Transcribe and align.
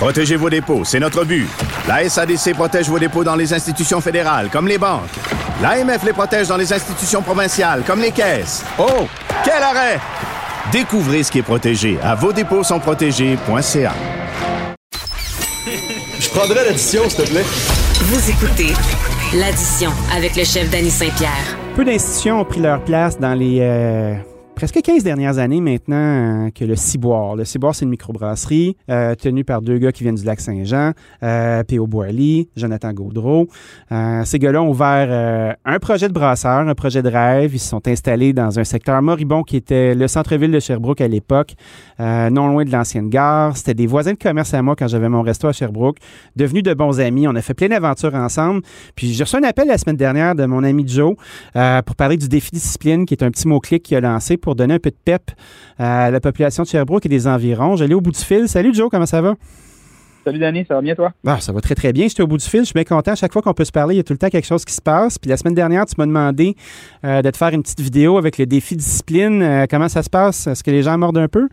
Protégez 0.00 0.36
vos 0.36 0.48
dépôts, 0.48 0.82
c'est 0.82 0.98
notre 0.98 1.26
but. 1.26 1.46
La 1.86 2.08
SADC 2.08 2.54
protège 2.54 2.88
vos 2.88 2.98
dépôts 2.98 3.22
dans 3.22 3.36
les 3.36 3.52
institutions 3.52 4.00
fédérales, 4.00 4.48
comme 4.50 4.66
les 4.66 4.78
banques. 4.78 5.10
L'AMF 5.60 6.02
les 6.04 6.14
protège 6.14 6.48
dans 6.48 6.56
les 6.56 6.72
institutions 6.72 7.20
provinciales, 7.20 7.82
comme 7.86 8.00
les 8.00 8.10
caisses. 8.10 8.64
Oh, 8.78 9.06
quel 9.44 9.62
arrêt! 9.62 10.00
Découvrez 10.72 11.22
ce 11.22 11.30
qui 11.30 11.40
est 11.40 11.42
protégé 11.42 11.98
à 12.02 12.14
vos 12.14 12.32
dépôts 12.32 12.64
sont 12.64 12.80
protégés.ca. 12.80 13.92
Je 16.18 16.28
prendrais 16.30 16.64
l'addition, 16.64 17.02
s'il 17.10 17.24
te 17.24 17.30
plaît. 17.30 17.44
Vous 17.44 18.30
écoutez 18.30 18.72
l'addition 19.34 19.90
avec 20.16 20.34
le 20.34 20.44
chef 20.44 20.70
Danny 20.70 20.90
Saint-Pierre. 20.90 21.58
Peu 21.76 21.84
d'institutions 21.84 22.40
ont 22.40 22.44
pris 22.46 22.60
leur 22.60 22.82
place 22.84 23.18
dans 23.18 23.34
les 23.34 23.58
euh, 23.60 24.14
presque 24.60 24.82
15 24.82 25.02
dernières 25.02 25.38
années 25.38 25.62
maintenant 25.62 25.96
euh, 25.96 26.50
que 26.50 26.66
le 26.66 26.76
Ciboire. 26.76 27.34
Le 27.34 27.46
Ciboire, 27.46 27.74
c'est 27.74 27.86
une 27.86 27.90
microbrasserie 27.92 28.76
euh, 28.90 29.14
tenue 29.14 29.42
par 29.42 29.62
deux 29.62 29.78
gars 29.78 29.90
qui 29.90 30.02
viennent 30.02 30.16
du 30.16 30.24
lac 30.24 30.38
Saint-Jean, 30.38 30.92
euh, 31.22 31.64
P.O. 31.64 31.86
Boilly, 31.86 32.50
Jonathan 32.56 32.92
Gaudreau. 32.92 33.48
Euh, 33.90 34.22
ces 34.26 34.38
gars-là 34.38 34.62
ont 34.62 34.68
ouvert 34.68 35.06
euh, 35.08 35.54
un 35.64 35.78
projet 35.78 36.08
de 36.08 36.12
brasseur, 36.12 36.68
un 36.68 36.74
projet 36.74 37.00
de 37.00 37.08
rêve. 37.08 37.54
Ils 37.54 37.58
se 37.58 37.70
sont 37.70 37.88
installés 37.88 38.34
dans 38.34 38.58
un 38.58 38.64
secteur 38.64 39.00
moribond 39.00 39.44
qui 39.44 39.56
était 39.56 39.94
le 39.94 40.06
centre-ville 40.08 40.50
de 40.50 40.60
Sherbrooke 40.60 41.00
à 41.00 41.08
l'époque, 41.08 41.54
non 41.98 42.48
loin 42.48 42.66
de 42.66 42.70
l'ancienne 42.70 43.08
gare. 43.08 43.56
C'était 43.56 43.72
des 43.72 43.86
voisins 43.86 44.12
de 44.12 44.18
commerce 44.18 44.52
à 44.52 44.60
moi 44.60 44.76
quand 44.76 44.88
j'avais 44.88 45.08
mon 45.08 45.22
resto 45.22 45.48
à 45.48 45.52
Sherbrooke, 45.52 45.96
devenus 46.36 46.64
de 46.64 46.74
bons 46.74 47.00
amis. 47.00 47.26
On 47.26 47.34
a 47.34 47.40
fait 47.40 47.54
plein 47.54 47.68
d'aventures 47.68 48.14
ensemble. 48.14 48.60
Puis 48.94 49.14
j'ai 49.14 49.24
reçu 49.24 49.36
un 49.36 49.42
appel 49.42 49.68
la 49.68 49.78
semaine 49.78 49.96
dernière 49.96 50.34
de 50.34 50.44
mon 50.44 50.62
ami 50.64 50.86
Joe 50.86 51.14
pour 51.54 51.96
parler 51.96 52.18
du 52.18 52.28
défi 52.28 52.50
discipline, 52.52 53.06
qui 53.06 53.14
est 53.14 53.24
un 53.24 53.30
petit 53.30 53.48
mot-clic 53.48 53.84
qu'il 53.84 53.96
a 53.96 54.00
lancé 54.00 54.36
pour 54.36 54.49
donner 54.54 54.74
un 54.74 54.78
peu 54.78 54.90
de 54.90 54.96
pep 55.04 55.22
à 55.78 56.10
la 56.10 56.20
population 56.20 56.62
de 56.62 56.68
Sherbrooke 56.68 57.06
et 57.06 57.08
des 57.08 57.26
environs. 57.26 57.76
J'allais 57.76 57.94
au 57.94 58.00
bout 58.00 58.12
du 58.12 58.18
fil. 58.20 58.48
Salut 58.48 58.74
Joe, 58.74 58.88
comment 58.90 59.06
ça 59.06 59.20
va? 59.20 59.34
Salut 60.22 60.38
Danny, 60.38 60.66
ça 60.68 60.74
va 60.74 60.82
bien 60.82 60.94
toi? 60.94 61.12
Ah, 61.26 61.40
ça 61.40 61.50
va 61.50 61.62
très 61.62 61.74
très 61.74 61.94
bien. 61.94 62.06
J'étais 62.06 62.22
au 62.22 62.26
bout 62.26 62.36
du 62.36 62.44
fil. 62.44 62.60
Je 62.60 62.64
suis 62.66 62.74
bien 62.74 62.84
content. 62.84 63.12
À 63.12 63.14
chaque 63.14 63.32
fois 63.32 63.40
qu'on 63.40 63.54
peut 63.54 63.64
se 63.64 63.72
parler, 63.72 63.94
il 63.94 63.96
y 63.96 64.00
a 64.00 64.04
tout 64.04 64.12
le 64.12 64.18
temps 64.18 64.28
quelque 64.28 64.46
chose 64.46 64.66
qui 64.66 64.74
se 64.74 64.82
passe. 64.82 65.18
Puis 65.18 65.30
la 65.30 65.38
semaine 65.38 65.54
dernière, 65.54 65.86
tu 65.86 65.94
m'as 65.96 66.04
demandé 66.04 66.56
euh, 67.04 67.22
de 67.22 67.30
te 67.30 67.36
faire 67.38 67.48
une 67.54 67.62
petite 67.62 67.80
vidéo 67.80 68.18
avec 68.18 68.36
le 68.36 68.44
défi 68.44 68.76
discipline. 68.76 69.42
Euh, 69.42 69.66
comment 69.68 69.88
ça 69.88 70.02
se 70.02 70.10
passe? 70.10 70.46
Est-ce 70.46 70.62
que 70.62 70.70
les 70.70 70.82
gens 70.82 70.98
mordent 70.98 71.16
un 71.18 71.28
peu? 71.28 71.48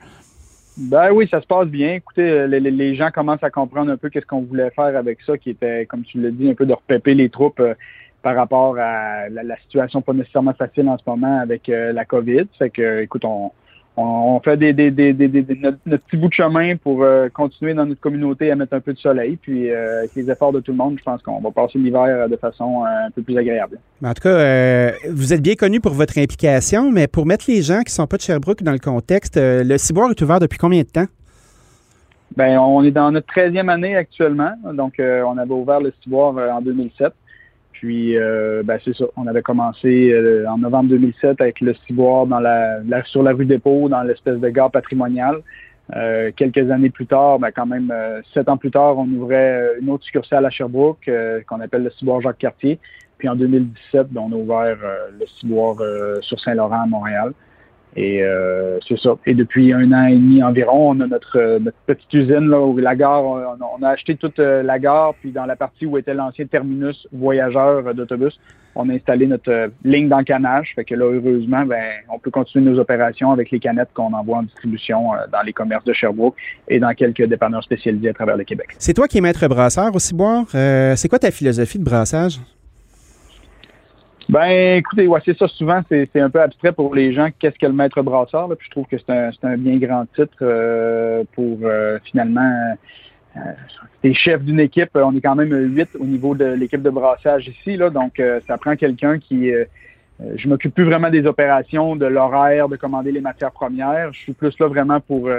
Ben 0.75 1.11
oui, 1.11 1.27
ça 1.31 1.41
se 1.41 1.47
passe 1.47 1.67
bien. 1.69 1.93
Écoutez, 1.93 2.29
euh, 2.29 2.45
les, 2.45 2.59
les- 2.59 2.69
les 2.71 2.95
gens 2.95 3.09
commencent 3.09 3.43
à 3.43 3.49
comprendre 3.49 3.89
un 3.89 3.97
peu 3.97 4.09
qu'est-ce 4.09 4.25
qu'on 4.27 4.41
voulait 4.41 4.69
faire 4.75 4.95
avec 4.97 5.19
ça, 5.25 5.37
qui 5.37 5.49
était, 5.51 5.85
comme 5.87 6.03
tu 6.03 6.21
l'as 6.21 6.29
dit, 6.29 6.49
un 6.49 6.53
peu 6.53 6.65
de 6.65 6.73
repéper 6.73 7.13
les 7.15 7.29
troupes 7.29 7.61
euh, 7.61 7.73
par 8.21 8.35
rapport 8.35 8.77
à 8.77 9.29
la, 9.29 9.43
la 9.43 9.57
situation 9.57 10.01
pas 10.01 10.13
nécessairement 10.13 10.53
facile 10.53 10.89
en 10.89 10.97
ce 10.97 11.03
moment 11.07 11.39
avec 11.39 11.69
euh, 11.69 11.93
la 11.93 12.05
COVID. 12.05 12.45
Fait 12.57 12.69
que, 12.69 13.01
écoute, 13.01 13.23
on, 13.25 14.39
fait 14.41 14.57
des, 14.57 14.73
des, 14.73 14.91
des, 14.91 15.45
notre, 15.59 15.77
notre 15.85 16.03
petit 16.03 16.17
bout 16.17 16.27
de 16.27 16.33
chemin 16.33 16.75
pour 16.75 17.03
euh, 17.03 17.29
continuer 17.29 17.73
dans 17.73 17.85
notre 17.85 17.99
communauté 17.99 18.51
à 18.51 18.55
mettre 18.55 18.75
un 18.75 18.79
peu 18.79 18.93
de 18.93 18.99
soleil. 18.99 19.37
Puis, 19.37 19.71
euh, 19.71 19.99
avec 19.99 20.11
les 20.15 20.29
efforts 20.29 20.51
de 20.51 20.59
tout 20.59 20.71
le 20.71 20.77
monde, 20.77 20.97
je 20.99 21.03
pense 21.03 21.21
qu'on 21.23 21.39
va 21.39 21.49
passer 21.49 21.79
l'hiver 21.79 22.29
de 22.29 22.35
façon 22.35 22.83
un 22.85 23.09
peu 23.09 23.23
plus 23.23 23.37
agréable. 23.37 23.79
En 24.03 24.13
tout 24.13 24.21
cas, 24.21 24.29
euh, 24.29 24.91
vous 25.09 25.33
êtes 25.33 25.41
bien 25.41 25.55
connu 25.55 25.79
pour 25.79 25.93
votre 25.93 26.19
implication, 26.19 26.91
mais 26.91 27.07
pour 27.07 27.25
mettre 27.25 27.45
les 27.47 27.63
gens 27.63 27.81
qui 27.81 27.91
sont 27.91 28.05
pas 28.05 28.17
de 28.17 28.21
Sherbrooke 28.21 28.61
dans 28.61 28.71
le 28.71 28.79
contexte, 28.79 29.39
le 29.39 29.77
Ciboire 29.77 30.11
est 30.11 30.21
ouvert 30.21 30.39
depuis 30.39 30.59
combien 30.59 30.81
de 30.81 30.87
temps? 30.87 31.07
Ben, 32.35 32.59
on 32.59 32.83
est 32.83 32.91
dans 32.91 33.11
notre 33.11 33.33
13e 33.33 33.67
année 33.67 33.95
actuellement. 33.95 34.51
Donc, 34.73 34.95
on 34.99 35.37
avait 35.37 35.51
ouvert 35.51 35.79
le 35.79 35.91
Ciboire 36.03 36.35
en 36.55 36.61
2007. 36.61 37.13
Puis, 37.79 38.17
euh, 38.17 38.63
ben, 38.63 38.79
c'est 38.83 38.95
ça. 38.95 39.05
On 39.17 39.27
avait 39.27 39.43
commencé 39.43 40.11
euh, 40.11 40.49
en 40.49 40.57
novembre 40.57 40.89
2007 40.89 41.39
avec 41.39 41.61
le 41.61 41.75
Ciboire 41.85 42.25
dans 42.25 42.39
la, 42.39 42.81
sur 43.05 43.21
la 43.21 43.33
rue 43.33 43.45
Dépôt, 43.45 43.87
dans 43.87 44.01
l'espèce 44.01 44.39
de 44.39 44.49
gare 44.49 44.71
patrimoniale. 44.71 45.43
Euh, 45.95 46.31
quelques 46.35 46.71
années 46.71 46.89
plus 46.89 47.05
tard, 47.05 47.37
ben, 47.37 47.51
quand 47.51 47.67
même 47.67 47.91
euh, 47.91 48.21
sept 48.33 48.49
ans 48.49 48.57
plus 48.57 48.71
tard, 48.71 48.97
on 48.97 49.07
ouvrait 49.07 49.61
euh, 49.61 49.79
une 49.79 49.91
autre 49.91 50.03
succursale 50.05 50.43
à 50.47 50.49
Sherbrooke 50.49 51.07
euh, 51.07 51.41
qu'on 51.47 51.61
appelle 51.61 51.83
le 51.83 51.91
Ciboire 51.91 52.19
Jacques-Cartier. 52.19 52.79
Puis 53.19 53.29
en 53.29 53.35
2017, 53.35 54.07
ben, 54.09 54.21
on 54.21 54.31
a 54.31 54.35
ouvert 54.35 54.77
le 55.19 55.25
Ciboire 55.39 55.77
sur 56.21 56.39
Saint-Laurent 56.39 56.81
à 56.81 56.87
Montréal. 56.87 57.33
Et 57.95 58.21
euh, 58.21 58.79
c'est 58.87 58.99
ça. 58.99 59.17
Et 59.25 59.33
depuis 59.33 59.73
un 59.73 59.91
an 59.91 60.05
et 60.05 60.13
demi 60.15 60.43
environ, 60.43 60.91
on 60.91 60.99
a 60.99 61.07
notre, 61.07 61.39
euh, 61.39 61.59
notre 61.59 61.77
petite 61.87 62.13
usine 62.13 62.49
là, 62.49 62.61
où 62.61 62.77
la 62.77 62.95
gare, 62.95 63.23
on 63.23 63.37
a, 63.37 63.57
on 63.79 63.83
a 63.83 63.89
acheté 63.89 64.15
toute 64.15 64.37
euh, 64.39 64.61
la 64.61 64.77
gare, 64.77 65.15
puis 65.19 65.31
dans 65.31 65.45
la 65.45 65.55
partie 65.55 65.87
où 65.87 65.97
était 65.97 66.13
l'ancien 66.13 66.45
terminus 66.45 67.07
voyageur 67.11 67.87
euh, 67.87 67.93
d'autobus, 67.93 68.39
on 68.75 68.89
a 68.89 68.93
installé 68.93 69.25
notre 69.25 69.71
ligne 69.83 70.09
d'encanage. 70.09 70.73
Fait 70.75 70.85
que 70.85 70.93
là, 70.93 71.05
heureusement, 71.05 71.65
ben, 71.65 71.83
on 72.13 72.19
peut 72.19 72.29
continuer 72.29 72.69
nos 72.69 72.79
opérations 72.79 73.31
avec 73.31 73.49
les 73.49 73.59
canettes 73.59 73.89
qu'on 73.95 74.13
envoie 74.13 74.37
en 74.37 74.43
distribution 74.43 75.09
dans 75.31 75.41
les 75.41 75.53
commerces 75.53 75.83
de 75.85 75.93
Sherbrooke 75.93 76.35
et 76.67 76.79
dans 76.79 76.93
quelques 76.93 77.23
dépanneurs 77.23 77.63
spécialisés 77.63 78.09
à 78.09 78.13
travers 78.13 78.37
le 78.37 78.43
Québec. 78.43 78.67
C'est 78.77 78.93
toi 78.93 79.07
qui 79.07 79.17
es 79.17 79.21
maître 79.21 79.47
brasseur 79.47 79.95
au 79.95 79.99
Ciboire. 79.99 80.45
Euh, 80.53 80.95
c'est 80.95 81.09
quoi 81.09 81.17
ta 81.17 81.31
philosophie 81.31 81.79
de 81.79 81.83
brassage? 81.83 82.39
Ben, 84.29 84.77
écoutez, 84.77 85.07
ouais, 85.07 85.21
c'est 85.23 85.37
ça. 85.37 85.47
Souvent, 85.47 85.81
c'est 85.87 86.19
un 86.19 86.29
peu 86.29 86.41
abstrait 86.41 86.73
pour 86.73 86.93
les 86.93 87.13
gens. 87.13 87.29
Qu'est-ce 87.39 87.57
que 87.57 87.65
le 87.65 87.71
maître 87.71 88.01
brasseur? 88.01 88.49
Là? 88.49 88.57
Puis 88.57 88.65
je 88.65 88.71
trouve 88.71 88.85
que 88.85 88.97
c'est 88.97 89.09
un, 89.09 89.29
un 89.43 89.57
bien 89.57 89.77
grand 89.77 90.05
titre 90.15 90.37
euh, 90.41 91.23
pour 91.33 91.59
euh, 91.63 91.97
finalement. 92.03 92.75
Euh, 93.37 93.39
t'es 94.01 94.13
chef 94.13 94.43
d'une 94.43 94.59
équipe. 94.59 94.89
On 94.95 95.15
est 95.15 95.21
quand 95.21 95.35
même 95.35 95.53
huit 95.73 95.87
au 95.97 96.03
niveau 96.03 96.35
de 96.35 96.43
l'équipe 96.43 96.81
de 96.81 96.89
brassage 96.89 97.47
ici. 97.47 97.77
Là, 97.77 97.89
donc, 97.89 98.19
euh, 98.19 98.41
ça 98.47 98.57
prend 98.57 98.75
quelqu'un 98.75 99.17
qui. 99.17 99.49
euh, 99.49 99.63
euh, 100.19 100.33
je 100.35 100.49
m'occupe 100.49 100.73
plus 100.73 100.83
vraiment 100.83 101.09
des 101.09 101.25
opérations, 101.25 101.95
de 101.95 102.07
l'horaire, 102.07 102.67
de 102.67 102.75
commander 102.75 103.13
les 103.13 103.21
matières 103.21 103.51
premières. 103.51 104.11
Je 104.11 104.19
suis 104.19 104.33
plus 104.33 104.59
là 104.59 104.67
vraiment 104.67 104.99
pour 104.99 105.29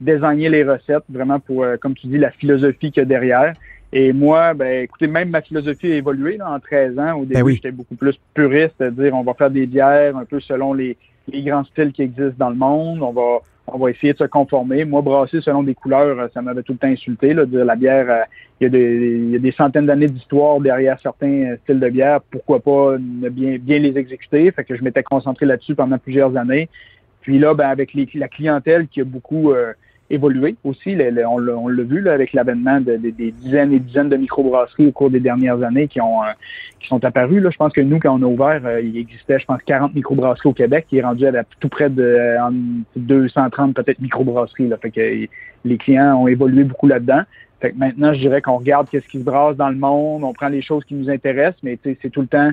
désigner 0.00 0.48
les 0.48 0.62
recettes, 0.62 1.02
vraiment 1.08 1.40
pour, 1.40 1.66
comme 1.80 1.94
tu 1.94 2.06
dis, 2.06 2.16
la 2.16 2.30
philosophie 2.30 2.92
qu'il 2.92 3.00
y 3.00 3.00
a 3.00 3.04
derrière. 3.04 3.54
Et 3.92 4.12
moi, 4.12 4.52
ben, 4.54 4.82
écoutez, 4.84 5.06
même 5.06 5.30
ma 5.30 5.40
philosophie 5.42 5.92
a 5.92 5.96
évolué 5.96 6.36
là, 6.36 6.50
en 6.50 6.60
13 6.60 6.98
ans. 6.98 7.14
Au 7.20 7.24
début, 7.24 7.42
oui. 7.42 7.54
j'étais 7.54 7.70
beaucoup 7.70 7.94
plus 7.94 8.18
puriste, 8.34 8.74
c'est-à-dire 8.78 9.14
on 9.14 9.22
va 9.22 9.34
faire 9.34 9.50
des 9.50 9.66
bières 9.66 10.16
un 10.16 10.24
peu 10.24 10.40
selon 10.40 10.74
les, 10.74 10.96
les 11.32 11.42
grands 11.42 11.64
styles 11.64 11.92
qui 11.92 12.02
existent 12.02 12.34
dans 12.38 12.50
le 12.50 12.56
monde. 12.56 13.00
On 13.02 13.12
va 13.12 13.40
on 13.68 13.78
va 13.78 13.90
essayer 13.90 14.12
de 14.12 14.18
se 14.18 14.24
conformer. 14.24 14.84
Moi, 14.84 15.02
brasser 15.02 15.40
selon 15.40 15.62
des 15.62 15.74
couleurs, 15.74 16.18
euh, 16.20 16.28
ça 16.32 16.40
m'avait 16.40 16.62
tout 16.62 16.72
le 16.72 16.78
temps 16.78 16.86
insulté. 16.86 17.34
Là, 17.34 17.44
de 17.44 17.50
dire 17.50 17.64
la 17.64 17.74
bière, 17.76 18.06
euh, 18.08 18.22
il 18.60 18.64
y 18.64 18.66
a 18.66 18.70
des, 18.70 19.18
il 19.24 19.30
y 19.30 19.36
a 19.36 19.38
des 19.38 19.52
centaines 19.52 19.86
d'années 19.86 20.06
d'histoire 20.06 20.60
derrière 20.60 20.98
certains 21.02 21.26
euh, 21.52 21.56
styles 21.64 21.80
de 21.80 21.88
bière. 21.88 22.20
Pourquoi 22.30 22.60
pas 22.60 22.96
ne 22.98 23.28
bien, 23.28 23.58
bien 23.58 23.78
les 23.80 23.96
exécuter? 23.98 24.50
Fait 24.52 24.64
que 24.64 24.76
je 24.76 24.84
m'étais 24.84 25.02
concentré 25.02 25.46
là-dessus 25.46 25.74
pendant 25.74 25.98
plusieurs 25.98 26.36
années. 26.36 26.68
Puis 27.22 27.40
là, 27.40 27.54
ben, 27.54 27.68
avec 27.68 27.92
les- 27.92 28.08
la 28.14 28.28
clientèle 28.28 28.86
qui 28.86 29.00
a 29.00 29.04
beaucoup 29.04 29.50
euh, 29.50 29.72
évolué 30.10 30.56
aussi, 30.64 30.96
on 31.26 31.38
l'a 31.68 31.82
vu 31.82 32.00
là, 32.00 32.12
avec 32.12 32.32
l'avènement 32.32 32.80
de- 32.80 32.96
de- 32.96 33.10
des 33.10 33.32
dizaines 33.32 33.72
et 33.72 33.78
dizaines 33.78 34.08
de 34.08 34.16
microbrasseries 34.16 34.86
au 34.88 34.92
cours 34.92 35.10
des 35.10 35.20
dernières 35.20 35.62
années 35.62 35.88
qui 35.88 36.00
ont 36.00 36.22
euh, 36.22 36.26
qui 36.80 36.88
sont 36.88 37.04
apparues. 37.04 37.40
Là. 37.40 37.50
Je 37.50 37.56
pense 37.56 37.72
que 37.72 37.80
nous, 37.80 37.98
quand 37.98 38.18
on 38.18 38.22
a 38.22 38.26
ouvert, 38.26 38.60
euh, 38.64 38.80
il 38.80 38.96
existait, 38.96 39.38
je 39.38 39.44
pense, 39.46 39.60
40 39.66 39.94
microbrasseries 39.94 40.48
au 40.48 40.52
Québec, 40.52 40.86
qui 40.88 40.98
est 40.98 41.02
rendu 41.02 41.26
à 41.26 41.32
tout 41.60 41.68
près 41.68 41.90
de 41.90 42.02
euh, 42.02 42.40
en 42.42 42.52
230 42.96 43.74
peut-être 43.74 44.00
microbrasseries. 44.00 44.68
Là. 44.68 44.76
Fait 44.76 44.90
que 44.90 45.00
euh, 45.00 45.26
les 45.64 45.78
clients 45.78 46.14
ont 46.22 46.28
évolué 46.28 46.64
beaucoup 46.64 46.86
là-dedans. 46.86 47.22
Fait 47.60 47.70
que 47.72 47.76
maintenant, 47.78 48.12
je 48.12 48.20
dirais 48.20 48.42
qu'on 48.42 48.58
regarde 48.58 48.88
qu'est-ce 48.90 49.08
qui 49.08 49.18
se 49.18 49.24
brasse 49.24 49.56
dans 49.56 49.70
le 49.70 49.76
monde, 49.76 50.22
on 50.24 50.32
prend 50.34 50.48
les 50.48 50.60
choses 50.62 50.84
qui 50.84 50.94
nous 50.94 51.08
intéressent, 51.08 51.62
mais 51.62 51.78
c'est 51.82 52.10
tout 52.10 52.20
le 52.20 52.26
temps. 52.26 52.50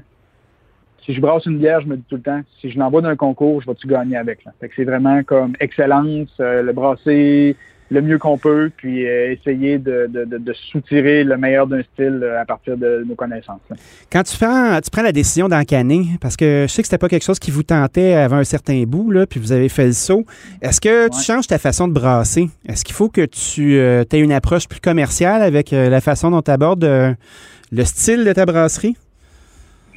Si 1.05 1.13
je 1.13 1.19
brasse 1.19 1.45
une 1.45 1.57
bière, 1.57 1.81
je 1.81 1.87
me 1.87 1.97
dis 1.97 2.03
tout 2.09 2.15
le 2.15 2.21
temps, 2.21 2.41
si 2.61 2.71
je 2.71 2.79
l'envoie 2.79 3.01
d'un 3.01 3.15
concours, 3.15 3.61
je 3.61 3.67
vais-tu 3.67 3.87
gagner 3.87 4.15
avec? 4.15 4.45
Là? 4.45 4.53
Fait 4.59 4.69
que 4.69 4.73
c'est 4.75 4.85
vraiment 4.85 5.21
comme 5.23 5.53
excellence, 5.59 6.29
euh, 6.39 6.61
le 6.61 6.71
brasser 6.71 7.55
le 7.91 8.01
mieux 8.01 8.17
qu'on 8.17 8.37
peut, 8.37 8.71
puis 8.75 9.05
euh, 9.05 9.33
essayer 9.33 9.77
de, 9.77 10.09
de, 10.09 10.25
de, 10.25 10.37
de 10.37 10.53
soutirer 10.71 11.23
le 11.23 11.37
meilleur 11.37 11.67
d'un 11.67 11.83
style 11.83 12.21
euh, 12.23 12.41
à 12.41 12.45
partir 12.45 12.75
de 12.75 13.05
nos 13.07 13.13
connaissances. 13.13 13.59
là. 13.69 13.75
Quand 14.11 14.23
tu 14.23 14.35
prends, 14.37 14.79
tu 14.81 14.89
prends 14.89 15.03
la 15.03 15.11
décision 15.11 15.47
d'encanner, 15.47 16.05
parce 16.19 16.35
que 16.35 16.65
je 16.67 16.73
sais 16.73 16.81
que 16.81 16.87
c'était 16.87 16.97
pas 16.97 17.09
quelque 17.09 17.25
chose 17.25 17.37
qui 17.37 17.51
vous 17.51 17.61
tentait 17.61 18.13
avant 18.13 18.37
un 18.37 18.43
certain 18.45 18.81
bout, 18.83 19.11
là, 19.11 19.27
puis 19.27 19.39
vous 19.39 19.51
avez 19.51 19.69
fait 19.69 19.85
le 19.85 19.91
saut, 19.91 20.25
est-ce 20.61 20.81
que 20.81 21.07
tu 21.09 21.21
changes 21.21 21.45
ta 21.45 21.59
façon 21.59 21.87
de 21.87 21.93
brasser? 21.93 22.49
Est-ce 22.67 22.83
qu'il 22.83 22.95
faut 22.95 23.09
que 23.09 23.25
tu 23.25 23.77
aies 23.77 24.19
une 24.19 24.31
approche 24.31 24.67
plus 24.67 24.79
commerciale 24.79 25.43
avec 25.43 25.71
la 25.71 26.01
façon 26.01 26.31
dont 26.31 26.41
tu 26.41 26.51
abordes 26.51 26.83
le 26.85 27.83
style 27.83 28.23
de 28.23 28.33
ta 28.33 28.45
brasserie? 28.45 28.95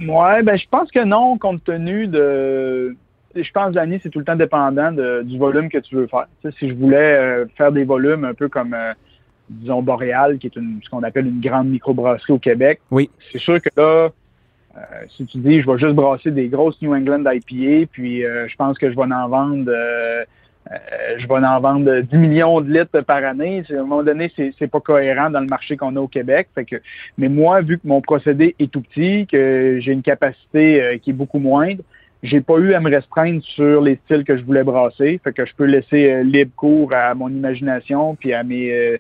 Ouais, 0.01 0.43
ben 0.43 0.57
je 0.57 0.67
pense 0.71 0.91
que 0.91 1.05
non, 1.05 1.39
compte 1.39 1.65
tenu 1.65 2.07
de. 2.07 2.97
Je 3.35 3.51
pense 3.53 3.75
l'année, 3.75 4.01
c'est 4.03 4.11
tout 4.11 4.19
le 4.19 4.25
temps 4.25 4.37
dépendant 4.37 4.93
de- 4.93 5.23
du 5.23 5.39
volume 5.39 5.69
que 5.69 5.79
tu 5.79 5.95
veux 5.95 6.07
faire. 6.07 6.27
Si 6.59 6.69
je 6.71 6.75
voulais 6.75 6.97
euh, 6.97 7.47
faire 7.57 7.71
des 7.73 7.85
volumes 7.85 8.25
un 8.25 8.33
peu 8.35 8.49
comme 8.49 8.73
euh, 8.75 8.93
disons, 9.51 9.83
Boréal, 9.83 10.39
qui 10.39 10.47
est 10.47 10.57
une, 10.57 10.81
ce 10.83 10.89
qu'on 10.89 11.03
appelle 11.03 11.27
une 11.27 11.41
grande 11.41 11.69
microbrasserie 11.69 12.33
au 12.33 12.39
Québec. 12.39 12.81
Oui. 12.91 13.11
C'est 13.31 13.39
sûr 13.39 13.61
que 13.61 13.69
là, 13.77 14.09
euh, 14.77 14.81
si 15.17 15.27
tu 15.27 15.39
dis, 15.39 15.61
je 15.61 15.71
vais 15.71 15.79
juste 15.79 15.95
brasser 15.95 16.31
des 16.31 16.49
grosses 16.49 16.81
New 16.83 16.95
England 16.95 17.25
IPA, 17.31 17.87
puis 17.93 18.23
je 18.23 18.57
pense 18.57 18.79
que 18.79 18.91
je 18.91 18.97
vais 18.97 19.03
en 19.03 19.29
vendre, 19.29 19.65
euh, 19.69 20.25
je 21.19 21.27
vais 21.27 21.35
en 21.35 21.61
vendre 21.61 22.01
10 22.01 22.17
millions 22.17 22.61
de 22.61 22.73
litres 22.73 23.01
par 23.03 23.25
année. 23.25 23.63
À 23.71 23.75
un 23.75 23.83
moment 23.83 24.03
donné, 24.03 24.33
c'est, 24.35 24.53
c'est 24.59 24.67
pas 24.67 24.81
cohérent 24.81 25.31
dans 25.31 25.41
le 25.41 25.47
marché 25.47 25.77
qu'on 25.77 25.95
a 25.97 26.01
au 26.01 26.09
Québec. 26.09 26.49
Mais 27.19 27.29
moi, 27.29 27.61
vu 27.61 27.79
que 27.79 27.87
mon 27.87 28.01
procédé 28.01 28.55
est 28.59 28.71
tout 28.71 28.81
petit, 28.81 29.27
que 29.27 29.79
j'ai 29.81 29.93
une 29.93 30.03
capacité 30.03 31.01
qui 31.03 31.11
est 31.11 31.15
beaucoup 31.15 31.39
moindre, 31.39 31.83
j'ai 32.23 32.41
pas 32.41 32.59
eu 32.59 32.75
à 32.75 32.81
me 32.81 32.91
restreindre 32.91 33.43
sur 33.45 33.81
les 33.81 33.97
styles 34.05 34.25
que 34.25 34.37
je 34.37 34.43
voulais 34.43 34.65
brasser. 34.65 35.21
Fait 35.23 35.33
que 35.33 35.47
je 35.47 35.55
peux 35.55 35.67
laisser 35.67 36.25
libre 36.25 36.53
cours 36.57 36.93
à 36.93 37.15
mon 37.15 37.29
imagination 37.29 38.17
puis 38.17 38.33
à 38.33 38.43
mes 38.43 38.99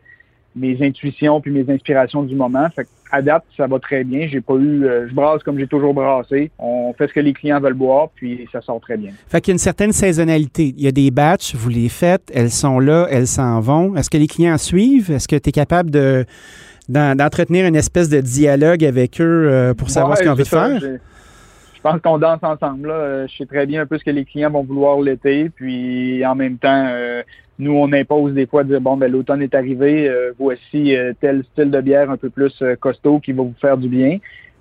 intuitions 0.56 1.40
puis 1.40 1.50
mes 1.50 1.68
inspirations 1.72 2.22
du 2.22 2.34
moment. 2.34 2.68
À 3.10 3.22
date, 3.22 3.44
ça 3.56 3.66
va 3.66 3.78
très 3.78 4.04
bien. 4.04 4.26
J'ai 4.28 4.40
pas 4.40 4.54
eu, 4.54 4.84
euh, 4.84 5.08
je 5.08 5.14
brasse 5.14 5.42
comme 5.42 5.58
j'ai 5.58 5.66
toujours 5.66 5.94
brassé. 5.94 6.50
On 6.58 6.92
fait 6.92 7.08
ce 7.08 7.12
que 7.12 7.20
les 7.20 7.32
clients 7.32 7.60
veulent 7.60 7.74
boire, 7.74 8.08
puis 8.14 8.48
ça 8.52 8.60
sort 8.60 8.80
très 8.80 8.96
bien. 8.96 9.12
Fait 9.28 9.40
qu'il 9.40 9.52
y 9.52 9.54
a 9.54 9.56
une 9.56 9.58
certaine 9.58 9.92
saisonnalité. 9.92 10.74
Il 10.76 10.82
y 10.82 10.88
a 10.88 10.92
des 10.92 11.10
batchs, 11.10 11.54
vous 11.54 11.68
les 11.68 11.88
faites, 11.88 12.30
elles 12.34 12.50
sont 12.50 12.78
là, 12.80 13.06
elles 13.10 13.26
s'en 13.26 13.60
vont. 13.60 13.96
Est-ce 13.96 14.10
que 14.10 14.18
les 14.18 14.26
clients 14.26 14.58
suivent? 14.58 15.10
Est-ce 15.10 15.28
que 15.28 15.36
tu 15.36 15.48
es 15.50 15.52
capable 15.52 15.90
de 15.90 16.24
d'entretenir 16.88 17.66
une 17.66 17.74
espèce 17.74 18.08
de 18.08 18.20
dialogue 18.20 18.84
avec 18.84 19.20
eux 19.20 19.48
euh, 19.50 19.74
pour 19.74 19.90
savoir 19.90 20.16
ce 20.16 20.22
qu'ils 20.22 20.30
ont 20.30 20.34
envie 20.34 20.44
de 20.44 20.48
faire? 20.48 20.80
Pense 21.90 22.00
qu'on 22.00 22.18
danse 22.18 22.42
ensemble. 22.42 22.88
Là. 22.88 22.94
Euh, 22.94 23.26
je 23.28 23.36
sais 23.36 23.46
très 23.46 23.66
bien 23.66 23.82
un 23.82 23.86
peu 23.86 23.98
ce 23.98 24.04
que 24.04 24.10
les 24.10 24.24
clients 24.24 24.50
vont 24.50 24.64
vouloir 24.64 25.00
l'été, 25.00 25.50
puis 25.50 26.24
en 26.26 26.34
même 26.34 26.58
temps, 26.58 26.88
nous, 27.58 27.72
on 27.72 27.92
impose 27.92 28.34
des 28.34 28.46
fois 28.46 28.64
de 28.64 28.68
dire, 28.68 28.80
bon, 28.80 28.96
ben, 28.96 29.10
l'automne 29.10 29.40
est 29.40 29.54
arrivé, 29.54 30.08
euh, 30.08 30.32
voici 30.38 30.94
euh, 30.94 31.12
tel 31.20 31.42
style 31.52 31.70
de 31.70 31.80
bière 31.80 32.10
un 32.10 32.16
peu 32.16 32.28
plus 32.28 32.54
euh, 32.60 32.76
costaud 32.76 33.18
qui 33.20 33.32
va 33.32 33.42
vous 33.42 33.54
faire 33.60 33.78
du 33.78 33.88
bien. 33.88 34.18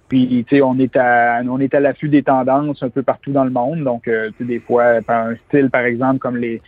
Puis, 0.07 0.45
tu 0.47 0.57
sais, 0.57 0.61
on 0.61 0.77
est 0.77 0.95
à, 0.95 1.41
on 1.49 1.59
est 1.59 1.73
à 1.73 1.79
l'affût 1.79 2.09
des 2.09 2.23
tendances 2.23 2.81
un 2.83 2.89
peu 2.89 3.01
partout 3.01 3.31
dans 3.31 3.43
le 3.43 3.49
monde. 3.49 3.83
Donc, 3.83 4.03
tu 4.03 4.11
sais, 4.11 4.43
des 4.43 4.59
fois, 4.59 5.01
par 5.01 5.27
un 5.27 5.35
style, 5.47 5.71
par 5.71 5.81
exemple, 5.81 6.19
comme 6.19 6.37
les, 6.37 6.61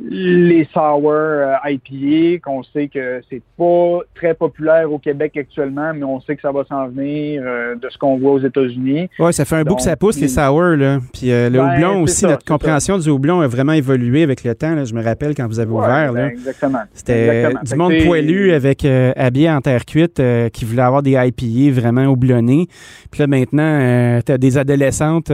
les 0.00 0.68
sour 0.72 1.12
euh, 1.12 1.54
IPA, 1.64 2.40
qu'on 2.42 2.62
sait 2.62 2.88
que 2.88 3.20
c'est 3.30 3.42
pas 3.56 4.00
très 4.14 4.34
populaire 4.34 4.90
au 4.92 4.98
Québec 4.98 5.36
actuellement, 5.36 5.92
mais 5.94 6.04
on 6.04 6.20
sait 6.20 6.36
que 6.36 6.42
ça 6.42 6.52
va 6.52 6.64
s'en 6.64 6.88
venir 6.88 7.42
euh, 7.44 7.74
de 7.76 7.88
ce 7.88 7.98
qu'on 7.98 8.18
voit 8.18 8.32
aux 8.32 8.38
États-Unis. 8.40 9.08
Oui, 9.18 9.32
ça 9.32 9.44
fait 9.44 9.56
un 9.56 9.62
bout 9.62 9.76
que 9.76 9.82
ça 9.82 9.96
pousse, 9.96 10.20
les 10.20 10.28
sour. 10.28 10.76
Là. 10.76 10.98
Puis 11.12 11.30
euh, 11.30 11.48
le 11.48 11.58
ben, 11.58 11.74
houblon 11.74 12.02
aussi, 12.02 12.24
notre 12.24 12.44
compréhension 12.44 12.98
du 12.98 13.08
houblon 13.08 13.40
a 13.40 13.46
vraiment 13.46 13.72
évolué 13.72 14.22
avec 14.22 14.44
le 14.44 14.54
temps. 14.54 14.74
Là. 14.74 14.84
Je 14.84 14.94
me 14.94 15.02
rappelle 15.02 15.34
quand 15.34 15.46
vous 15.46 15.60
avez 15.60 15.72
ouvert. 15.72 16.12
Ben, 16.12 16.28
exactement. 16.28 16.82
C'était 16.92 17.52
du 17.64 17.74
monde 17.74 17.94
poilu 18.04 18.52
avec 18.52 18.84
habillé 18.84 19.50
en 19.50 19.60
terre 19.60 19.84
cuite 19.84 20.20
qui 20.52 20.64
voulait 20.64 20.82
avoir 20.82 21.02
des 21.02 21.12
IPA 21.12 21.80
vraiment 21.80 22.06
houblonnés. 22.06 22.66
Puis 23.10 23.20
là, 23.20 23.26
maintenant, 23.26 24.20
tu 24.24 24.32
as 24.32 24.38
des 24.38 24.58
adolescentes 24.58 25.30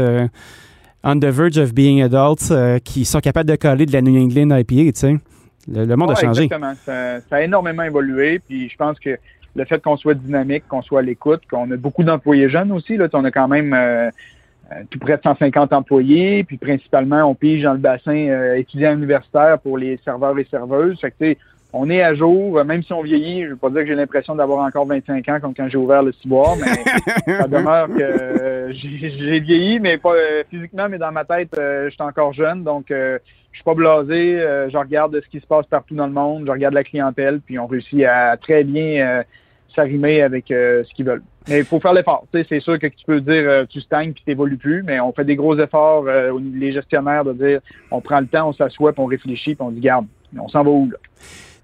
on 1.03 1.21
the 1.21 1.31
verge 1.31 1.59
of 1.59 1.75
being 1.75 2.03
adults 2.03 2.51
euh, 2.51 2.79
qui 2.79 3.05
sont 3.05 3.21
capables 3.21 3.49
de 3.49 3.57
coller 3.57 3.87
de 3.87 3.93
la 3.93 4.03
New 4.03 4.17
England 4.17 4.57
IPA, 4.57 4.93
tu 4.93 4.93
sais. 4.95 5.17
Le, 5.69 5.95
monde 5.95 6.11
a 6.11 6.15
changé. 6.15 6.45
Exactement. 6.45 6.75
Ça, 6.85 7.21
a 7.31 7.43
énormément 7.43 7.83
évolué. 7.83 8.41
Puis 8.41 8.69
je 8.69 8.77
pense 8.77 8.99
que 8.99 9.19
le 9.55 9.65
fait 9.65 9.83
qu'on 9.83 9.97
soit 9.97 10.15
dynamique, 10.15 10.65
qu'on 10.69 10.83
soit 10.83 11.01
à 11.01 11.03
l'écoute, 11.03 11.43
qu'on 11.51 11.71
a 11.71 11.77
beaucoup 11.77 12.03
d'employés 12.03 12.49
jeunes 12.49 12.73
aussi, 12.73 12.97
là, 12.97 13.09
on 13.13 13.25
a 13.25 13.31
quand 13.31 13.49
même 13.49 13.73
euh, 13.73 14.11
euh, 14.73 14.75
tout 14.89 14.99
près 14.99 15.17
de 15.17 15.23
150 15.23 15.73
employés, 15.73 16.45
puis 16.45 16.57
principalement, 16.57 17.25
on 17.25 17.35
pige 17.35 17.63
dans 17.63 17.73
le 17.73 17.79
bassin 17.79 18.55
étudiant 18.57 18.95
universitaire 18.95 19.59
pour 19.59 19.79
les 19.79 19.99
serveurs 20.05 20.39
et 20.39 20.47
serveuses. 20.51 20.99
Fait 21.01 21.11
que, 21.11 21.37
on 21.73 21.89
est 21.89 22.03
à 22.03 22.15
jour, 22.15 22.65
même 22.65 22.83
si 22.83 22.93
on 22.93 23.03
vieillit, 23.03 23.43
je 23.43 23.47
ne 23.47 23.51
veux 23.51 23.57
pas 23.57 23.71
dire 23.71 23.81
que 23.81 23.87
j'ai 23.87 23.95
l'impression 23.95 24.35
d'avoir 24.35 24.67
encore 24.67 24.87
25 24.87 25.29
ans 25.29 25.39
comme 25.41 25.55
quand 25.55 25.69
j'ai 25.69 25.79
ouvert 25.79 26.03
le 26.03 26.13
ciboire, 26.13 26.57
mais 26.57 27.33
ça 27.37 27.47
demeure 27.47 27.89
que 27.89 28.03
euh, 28.03 28.73
j'ai 28.73 29.41
vieilli, 29.41 29.79
mais 29.79 29.97
pas 29.97 30.15
euh, 30.15 30.43
physiquement, 30.51 30.89
mais 30.89 30.99
dans 30.99 31.13
ma 31.13 31.25
tête, 31.25 31.57
euh, 31.57 31.89
je 31.89 31.91
suis 31.91 32.03
encore 32.03 32.33
jeune, 32.33 32.65
donc 32.65 32.87
je 32.89 33.19
suis 33.53 33.65
pas 33.65 33.75
blasé, 33.75 34.39
je 34.69 34.77
regarde 34.77 35.21
ce 35.23 35.29
qui 35.29 35.41
se 35.41 35.47
passe 35.47 35.67
partout 35.67 35.95
dans 35.95 36.07
le 36.07 36.13
monde, 36.13 36.45
je 36.47 36.51
regarde 36.51 36.75
la 36.75 36.85
clientèle, 36.85 37.41
puis 37.41 37.59
on 37.59 37.67
réussit 37.67 38.05
à 38.05 38.37
très 38.37 38.65
bien 38.65 39.25
s'arrimer 39.75 40.23
avec 40.23 40.47
ce 40.49 40.93
qu'ils 40.95 41.07
veulent. 41.07 41.23
Mais 41.49 41.59
il 41.59 41.65
faut 41.65 41.81
faire 41.81 41.93
l'effort. 41.93 42.27
C'est 42.33 42.61
sûr 42.61 42.79
que 42.79 42.87
tu 42.87 43.05
peux 43.05 43.21
dire 43.21 43.67
tu 43.69 43.81
stagnes 43.81 44.13
puis 44.13 44.23
tu 44.25 44.31
n'évolues 44.31 44.57
plus, 44.57 44.85
mais 44.85 45.01
on 45.01 45.13
fait 45.13 45.25
des 45.25 45.35
gros 45.35 45.59
efforts, 45.59 46.05
les 46.05 46.73
gestionnaires, 46.73 47.25
de 47.25 47.33
dire 47.33 47.61
on 47.91 48.01
prend 48.01 48.21
le 48.21 48.29
temps, 48.29 48.49
on 48.49 48.53
s'assoit, 48.53 48.93
puis 48.93 49.03
on 49.03 49.07
réfléchit, 49.07 49.57
puis 49.57 49.67
on 49.67 49.73
dit 49.73 49.81
garde, 49.81 50.07
on 50.39 50.49
s'en 50.49 50.63
va 50.63 50.71
où 50.71 50.89
là? 50.91 50.99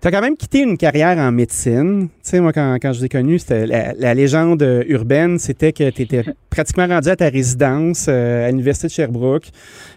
Tu 0.06 0.10
as 0.10 0.12
quand 0.12 0.22
même 0.24 0.36
quitté 0.36 0.60
une 0.60 0.78
carrière 0.78 1.18
en 1.18 1.32
médecine. 1.32 2.06
Tu 2.06 2.14
sais, 2.22 2.40
moi, 2.40 2.52
quand, 2.52 2.76
quand 2.80 2.92
je 2.92 3.02
l'ai 3.02 3.08
connu, 3.08 3.40
c'était 3.40 3.66
la, 3.66 4.14
légende 4.14 4.62
urbaine, 4.86 5.36
c'était 5.40 5.72
que 5.72 5.90
tu 5.90 6.02
étais 6.02 6.22
pratiquement 6.48 6.86
rendu 6.86 7.08
à 7.08 7.16
ta 7.16 7.28
résidence 7.28 8.06
euh, 8.08 8.46
à 8.46 8.50
l'Université 8.52 8.86
de 8.86 8.92
Sherbrooke. 8.92 9.50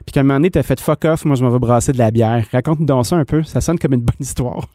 Puis 0.08 0.12
qu'à 0.12 0.22
un 0.22 0.24
moment 0.24 0.40
donné, 0.40 0.50
tu 0.50 0.58
as 0.58 0.64
fait 0.64 0.80
fuck 0.80 1.06
off, 1.06 1.26
moi, 1.26 1.36
je 1.36 1.44
m'en 1.44 1.52
vais 1.52 1.60
brasser 1.60 1.92
de 1.92 2.00
la 2.00 2.10
bière. 2.10 2.44
Raconte-nous 2.52 2.88
donc 2.88 3.06
ça 3.06 3.18
un 3.18 3.24
peu. 3.24 3.44
Ça 3.44 3.62
sonne 3.62 3.78
comme 3.78 3.94
une 3.94 4.02
bonne 4.02 4.16
histoire. 4.20 4.66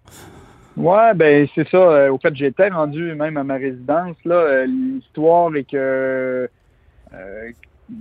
Ouais, 0.77 1.13
ben 1.17 1.49
c'est 1.53 1.69
ça. 1.69 1.79
Euh, 1.79 2.13
au 2.13 2.19
fait, 2.19 2.37
j'étais 2.37 2.69
rendu 2.69 3.17
même 3.17 3.37
à 3.37 3.43
ma 3.43 3.55
résidence. 3.55 4.15
Là, 4.25 4.37
euh, 4.37 4.67
l'histoire 4.67 5.57
est 5.57 5.69
que 5.69 6.49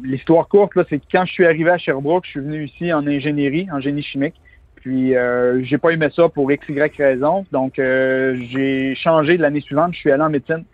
l'histoire 0.03 0.47
courte, 0.47 0.75
là, 0.75 0.83
c'est 0.88 1.00
que 1.00 1.06
quand 1.12 1.25
je 1.25 1.31
suis 1.31 1.47
arrivé 1.47 1.71
à 1.71 1.80
Sherbrooke, 1.80 2.25
je 2.25 2.30
suis 2.30 2.41
venu 2.41 2.65
ici 2.65 2.94
en 2.94 3.07
ingénierie, 3.07 3.68
en 3.71 3.80
génie 3.80 4.03
chimique. 4.03 4.35
Puis 4.83 5.15
euh, 5.15 5.63
j'ai 5.63 5.77
pas 5.77 5.91
aimé 5.91 6.09
ça 6.13 6.27
pour 6.27 6.51
x 6.51 6.68
y 6.68 6.91
raison. 6.97 7.45
Donc 7.53 7.80
euh, 7.80 8.35
j'ai 8.51 8.95
changé 8.95 9.38
de 9.38 9.41
l'année 9.41 9.62
suivante. 9.62 9.94
Je 9.94 10.00
suis 10.00 10.12
allé 10.12 10.21
en 10.21 10.30
médecine. 10.30 10.65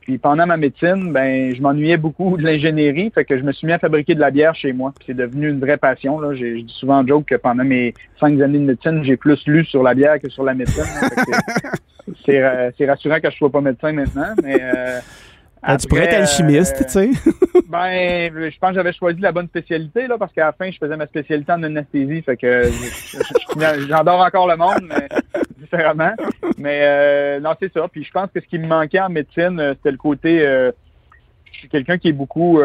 Puis 0.00 0.16
pendant 0.16 0.46
ma 0.46 0.56
médecine, 0.56 1.12
ben 1.12 1.54
je 1.54 1.60
m'ennuyais 1.60 1.98
beaucoup 1.98 2.38
de 2.38 2.42
l'ingénierie, 2.42 3.10
fait 3.14 3.26
que 3.26 3.36
je 3.36 3.42
me 3.42 3.52
suis 3.52 3.66
mis 3.66 3.74
à 3.74 3.78
fabriquer 3.78 4.14
de 4.14 4.20
la 4.20 4.30
bière 4.30 4.54
chez 4.54 4.72
moi. 4.72 4.94
C'est 5.04 5.12
devenu 5.12 5.50
une 5.50 5.60
vraie 5.60 5.76
passion. 5.76 6.18
Là. 6.18 6.34
J'ai, 6.34 6.60
je 6.60 6.64
dis 6.64 6.72
souvent 6.72 7.00
en 7.00 7.06
joke 7.06 7.26
que 7.26 7.34
pendant 7.34 7.62
mes 7.62 7.92
cinq 8.18 8.40
années 8.40 8.58
de 8.58 8.64
médecine, 8.64 9.04
j'ai 9.04 9.18
plus 9.18 9.46
lu 9.46 9.66
sur 9.66 9.82
la 9.82 9.92
bière 9.92 10.18
que 10.18 10.30
sur 10.30 10.44
la 10.44 10.54
médecine. 10.54 10.84
c'est, 12.24 12.42
c'est, 12.78 12.86
rassurant 12.86 13.20
que 13.20 13.30
je 13.30 13.36
sois 13.36 13.50
pas 13.50 13.60
médecin 13.60 13.92
maintenant, 13.92 14.32
mais 14.42 14.58
euh, 14.62 15.00
ah, 15.62 15.76
tu 15.76 15.86
pourrais 15.88 16.04
être 16.04 16.14
alchimiste, 16.14 16.86
tu 16.86 16.92
sais. 16.92 17.10
ben, 17.68 18.32
je 18.32 18.58
pense 18.58 18.70
que 18.70 18.76
j'avais 18.76 18.92
choisi 18.92 19.20
la 19.20 19.32
bonne 19.32 19.48
spécialité, 19.48 20.06
là, 20.06 20.16
parce 20.18 20.32
qu'à 20.32 20.46
la 20.46 20.52
fin, 20.52 20.70
je 20.70 20.78
faisais 20.78 20.96
ma 20.96 21.06
spécialité 21.06 21.52
en 21.52 21.62
anesthésie, 21.62 22.22
fait 22.22 22.36
que 22.36 22.70
j'endors 23.88 24.20
encore 24.20 24.48
le 24.48 24.56
monde, 24.56 24.82
mais 24.88 25.08
différemment. 25.58 26.12
Mais 26.56 26.80
euh, 26.82 27.40
non, 27.40 27.50
c'est 27.60 27.72
ça. 27.72 27.86
Puis 27.88 28.04
je 28.04 28.10
pense 28.10 28.30
que 28.34 28.40
ce 28.40 28.46
qui 28.46 28.58
me 28.58 28.66
manquait 28.66 29.00
en 29.00 29.10
médecine, 29.10 29.60
euh, 29.60 29.74
c'était 29.74 29.92
le 29.92 29.98
côté 29.98 30.46
euh, 30.46 30.72
je 31.52 31.60
suis 31.60 31.68
quelqu'un 31.68 31.98
qui 31.98 32.08
est 32.08 32.12
beaucoup 32.12 32.60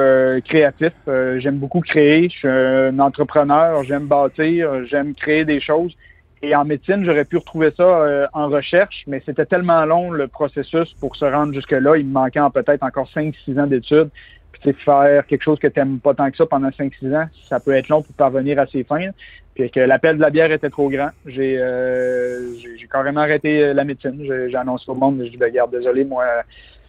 créatif. 0.45 0.93
j'aime 1.07 1.57
beaucoup 1.57 1.79
créer. 1.79 2.29
Je 2.29 2.37
suis 2.37 2.47
un 2.47 2.99
entrepreneur. 2.99 3.83
J'aime 3.85 4.05
bâtir. 4.05 4.85
J'aime 4.85 5.15
créer 5.15 5.45
des 5.45 5.59
choses. 5.59 5.95
Et 6.45 6.53
en 6.57 6.65
médecine, 6.65 7.05
j'aurais 7.05 7.23
pu 7.23 7.37
retrouver 7.37 7.71
ça 7.75 7.83
euh, 7.83 8.27
en 8.33 8.49
recherche, 8.49 9.05
mais 9.07 9.23
c'était 9.25 9.45
tellement 9.45 9.85
long 9.85 10.11
le 10.11 10.27
processus 10.27 10.93
pour 10.99 11.15
se 11.15 11.23
rendre 11.23 11.53
jusque-là. 11.53 11.95
Il 11.95 12.05
me 12.05 12.11
manquait 12.11 12.41
peut-être 12.53 12.83
encore 12.83 13.09
5-6 13.15 13.61
ans 13.61 13.65
d'études. 13.65 14.09
Puis 14.51 14.73
faire 14.73 15.25
quelque 15.25 15.41
chose 15.41 15.57
que 15.57 15.67
tu 15.67 15.79
n'aimes 15.79 15.99
pas 15.99 16.13
tant 16.13 16.29
que 16.29 16.35
ça 16.35 16.45
pendant 16.45 16.67
5-6 16.67 17.15
ans, 17.15 17.27
ça 17.47 17.61
peut 17.61 17.71
être 17.71 17.87
long 17.87 18.01
pour 18.01 18.13
parvenir 18.15 18.59
à 18.59 18.65
ses 18.67 18.83
fins. 18.83 19.09
Puis 19.55 19.71
que 19.71 19.79
l'appel 19.79 20.17
de 20.17 20.21
la 20.21 20.29
bière 20.31 20.51
était 20.51 20.69
trop 20.69 20.89
grand. 20.89 21.11
J'ai 21.25 21.57
euh, 21.57 22.55
carrément 22.91 23.21
arrêté 23.21 23.63
euh, 23.63 23.73
la 23.73 23.85
médecine. 23.85 24.19
J'ai 24.21 24.55
annoncé 24.57 24.83
au 24.89 24.95
monde, 24.95 25.21
je 25.23 25.29
dis, 25.29 25.37
ben, 25.37 25.45
regarde, 25.45 25.71
désolé, 25.71 26.03
moi, 26.03 26.25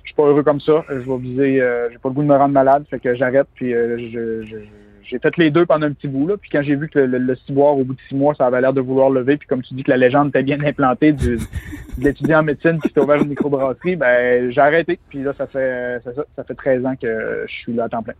je 0.03 0.09
suis 0.09 0.17
pas 0.17 0.25
heureux 0.25 0.43
comme 0.43 0.61
ça. 0.61 0.85
Je 0.89 0.95
vais 0.95 1.19
viser, 1.19 1.63
j'ai 1.93 1.99
pas 1.99 2.09
le 2.09 2.15
goût 2.15 2.23
de 2.23 2.29
me 2.29 2.37
rendre 2.37 2.55
malade, 2.55 2.85
fait 2.91 2.99
que 2.99 3.15
j'arrête, 3.15 3.47
puis 3.55 3.71
je, 3.71 4.43
je 4.45 4.57
j'ai 5.05 5.19
fait 5.19 5.37
les 5.37 5.51
deux 5.51 5.67
pendant 5.67 5.87
un 5.87 5.93
petit 5.93 6.09
bout. 6.09 6.27
Là, 6.27 6.37
puis 6.37 6.51
quand 6.51 6.63
j'ai 6.63 6.77
vu 6.77 6.89
que 6.89 6.99
le, 6.99 7.37
ciboire, 7.47 7.77
au 7.77 7.85
bout 7.85 7.95
de 7.95 8.01
six 8.09 8.15
mois, 8.15 8.35
ça 8.35 8.47
avait 8.47 8.61
l'air 8.61 8.73
de 8.73 8.81
vouloir 8.81 9.11
lever, 9.11 9.37
puis 9.37 9.47
comme 9.47 9.63
tu 9.63 9.75
dis 9.75 9.83
que 9.83 9.91
la 9.91 9.97
légende 9.97 10.29
était 10.29 10.43
bien 10.43 10.61
implantée 10.61 11.13
du, 11.13 11.37
de 11.37 12.05
l'étudiant 12.05 12.41
en 12.41 12.43
médecine 12.43 12.81
qui 12.81 12.89
s'est 12.89 13.01
ouvert 13.01 13.21
une 13.23 13.29
microbrasserie, 13.29 13.97
ben 13.97 14.51
j'ai 14.51 14.61
arrêté. 14.61 14.99
Puis 15.09 15.23
là, 15.23 15.33
ça 15.37 15.47
fait 15.47 16.01
ça, 16.05 16.11
ça 16.37 16.45
fait 16.45 16.55
13 16.55 16.87
ans 16.87 16.97
que 16.97 17.45
je 17.47 17.53
suis 17.53 17.75
là 17.75 17.85
à 17.85 17.89
temps 17.89 18.03
plein. 18.03 18.15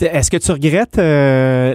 Est-ce 0.00 0.28
que 0.28 0.36
tu 0.36 0.50
regrettes, 0.50 0.98
euh, 0.98 1.72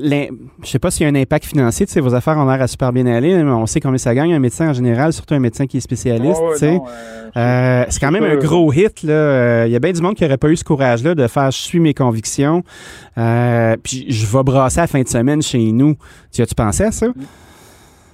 je 0.61 0.67
sais 0.67 0.77
pas 0.77 0.91
s'il 0.91 1.05
y 1.05 1.09
a 1.09 1.09
un 1.09 1.15
impact 1.15 1.45
financier, 1.45 1.85
tu 1.85 1.93
sais, 1.93 2.01
vos 2.01 2.13
affaires 2.13 2.37
ont 2.37 2.45
l'air 2.45 2.61
à 2.61 2.67
super 2.67 2.91
bien 2.91 3.05
aller, 3.05 3.33
mais 3.41 3.51
on 3.51 3.65
sait 3.65 3.79
combien 3.79 3.97
ça 3.97 4.13
gagne 4.13 4.33
un 4.33 4.39
médecin 4.39 4.69
en 4.69 4.73
général, 4.73 5.13
surtout 5.13 5.35
un 5.35 5.39
médecin 5.39 5.67
qui 5.67 5.77
est 5.77 5.79
spécialiste, 5.81 6.41
tu 6.51 6.57
sais. 6.57 6.75
Euh, 6.75 7.39
euh, 7.39 7.85
c'est 7.87 7.99
quand 8.01 8.11
même 8.11 8.25
un 8.25 8.35
gros 8.35 8.73
hit, 8.73 9.03
là. 9.03 9.13
Euh, 9.13 9.63
il 9.67 9.71
y 9.71 9.75
a 9.75 9.79
bien 9.79 9.93
du 9.93 10.01
monde 10.01 10.15
qui 10.15 10.23
n'aurait 10.23 10.37
pas 10.37 10.49
eu 10.49 10.57
ce 10.57 10.65
courage-là 10.65 11.15
de 11.15 11.27
faire 11.27 11.49
«je 11.51 11.59
suis 11.59 11.79
mes 11.79 11.93
convictions 11.93 12.63
puis 13.15 14.05
je 14.09 14.25
vais 14.25 14.43
brasser 14.43 14.79
à 14.79 14.83
la 14.83 14.87
fin 14.87 15.01
de 15.01 15.07
semaine 15.07 15.41
chez 15.41 15.71
nous». 15.71 15.95
Tu 16.33 16.41
as-tu 16.41 16.55
pensé 16.55 16.83
à 16.83 16.91
ça? 16.91 17.07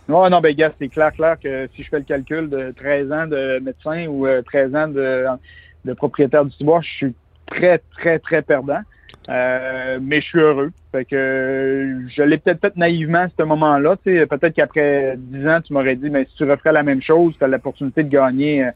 Non, 0.08 0.30
non, 0.30 0.40
ben 0.40 0.56
gars, 0.56 0.72
c'est 0.80 0.88
clair, 0.88 1.14
clair 1.14 1.38
que 1.42 1.68
si 1.76 1.82
je 1.82 1.90
fais 1.90 1.98
le 1.98 2.06
calcul 2.06 2.48
de 2.48 2.72
13 2.78 3.12
ans 3.12 3.26
de 3.26 3.60
médecin 3.60 4.06
ou 4.08 4.28
13 4.46 4.76
ans 4.76 4.88
de, 4.88 5.26
de 5.84 5.94
propriétaire 5.94 6.46
du 6.46 6.52
ciboire, 6.52 6.84
je 6.84 6.92
suis 6.92 7.16
très, 7.48 7.82
très, 7.98 8.20
très 8.20 8.44
perdant. 8.44 8.82
Euh, 9.28 9.98
mais 10.02 10.22
je 10.22 10.26
suis 10.28 10.40
heureux. 10.40 10.72
Fait 10.92 11.06
que 11.06 12.00
je 12.16 12.22
l'ai 12.22 12.38
peut-être 12.38 12.62
fait 12.62 12.76
naïvement 12.76 13.22
à 13.24 13.28
ce 13.38 13.44
moment-là. 13.44 13.96
Peut-être 14.04 14.54
qu'après 14.54 15.16
dix 15.18 15.48
ans, 15.48 15.60
tu 15.62 15.74
m'aurais 15.74 15.96
dit, 15.96 16.10
mais 16.10 16.26
si 16.30 16.36
tu 16.38 16.44
referais 16.50 16.72
la 16.72 16.84
même 16.84 17.02
chose, 17.02 17.34
tu 17.38 17.44
as 17.44 17.48
l'opportunité 17.48 18.04
de 18.04 18.10
gagner 18.10 18.70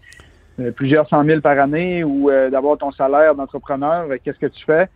euh, 0.60 0.72
plusieurs 0.72 1.08
cent 1.08 1.24
mille 1.24 1.41
par 1.41 1.60
année 1.60 2.03
ou 2.03 2.29
euh, 2.32 2.50
d'avoir 2.50 2.77
ton 2.77 2.91
salaire 2.91 3.36
d'entrepreneur, 3.36 4.08
euh, 4.10 4.18
qu'est-ce 4.24 4.39
que 4.39 4.48
tu 4.48 4.65
fais? 4.65 4.88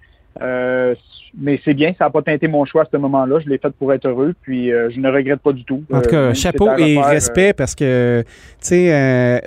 Euh, 0.41 0.95
mais 1.39 1.61
c'est 1.63 1.75
bien, 1.75 1.93
ça 1.99 2.05
n'a 2.05 2.09
pas 2.09 2.23
teinté 2.23 2.47
mon 2.47 2.65
choix 2.65 2.81
à 2.81 2.87
ce 2.91 2.97
moment-là. 2.97 3.39
Je 3.39 3.47
l'ai 3.47 3.59
fait 3.59 3.69
pour 3.69 3.93
être 3.93 4.07
heureux, 4.07 4.33
puis 4.41 4.71
euh, 4.71 4.89
je 4.89 4.99
ne 4.99 5.09
regrette 5.11 5.41
pas 5.41 5.53
du 5.53 5.63
tout. 5.63 5.83
En 5.93 6.01
tout 6.01 6.09
Euh, 6.09 6.29
cas, 6.29 6.33
si 6.33 6.41
chapeau 6.41 6.69
et 6.69 6.97
refaire, 6.97 7.05
euh, 7.05 7.09
respect 7.09 7.53
parce 7.53 7.75
que, 7.75 8.23
tu 8.23 8.27
sais, 8.59 8.91
euh, 8.91 9.39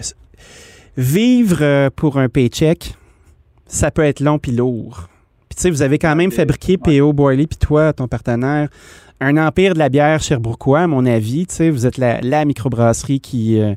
vivre 0.96 1.58
euh, 1.62 1.90
pour 1.94 2.18
un 2.18 2.28
paycheck, 2.28 2.94
ça 3.66 3.90
peut 3.90 4.04
être 4.04 4.20
long 4.20 4.38
puis 4.38 4.52
lourd. 4.52 5.08
Puis, 5.56 5.62
tu 5.62 5.62
sais, 5.62 5.70
vous 5.70 5.80
avez 5.80 5.98
quand 5.98 6.14
même 6.14 6.30
fabriqué 6.30 6.76
P.O. 6.76 7.14
Boiley, 7.14 7.46
puis 7.46 7.56
toi, 7.56 7.94
ton 7.94 8.06
partenaire, 8.08 8.68
un 9.20 9.38
empire 9.38 9.72
de 9.72 9.78
la 9.78 9.88
bière 9.88 10.20
Sherbrookeois, 10.20 10.80
à 10.80 10.86
mon 10.86 11.06
avis. 11.06 11.46
Tu 11.46 11.54
sais, 11.54 11.70
vous 11.70 11.86
êtes 11.86 11.96
la, 11.96 12.20
la 12.20 12.44
microbrasserie 12.44 13.20
qui, 13.20 13.58
euh, 13.58 13.74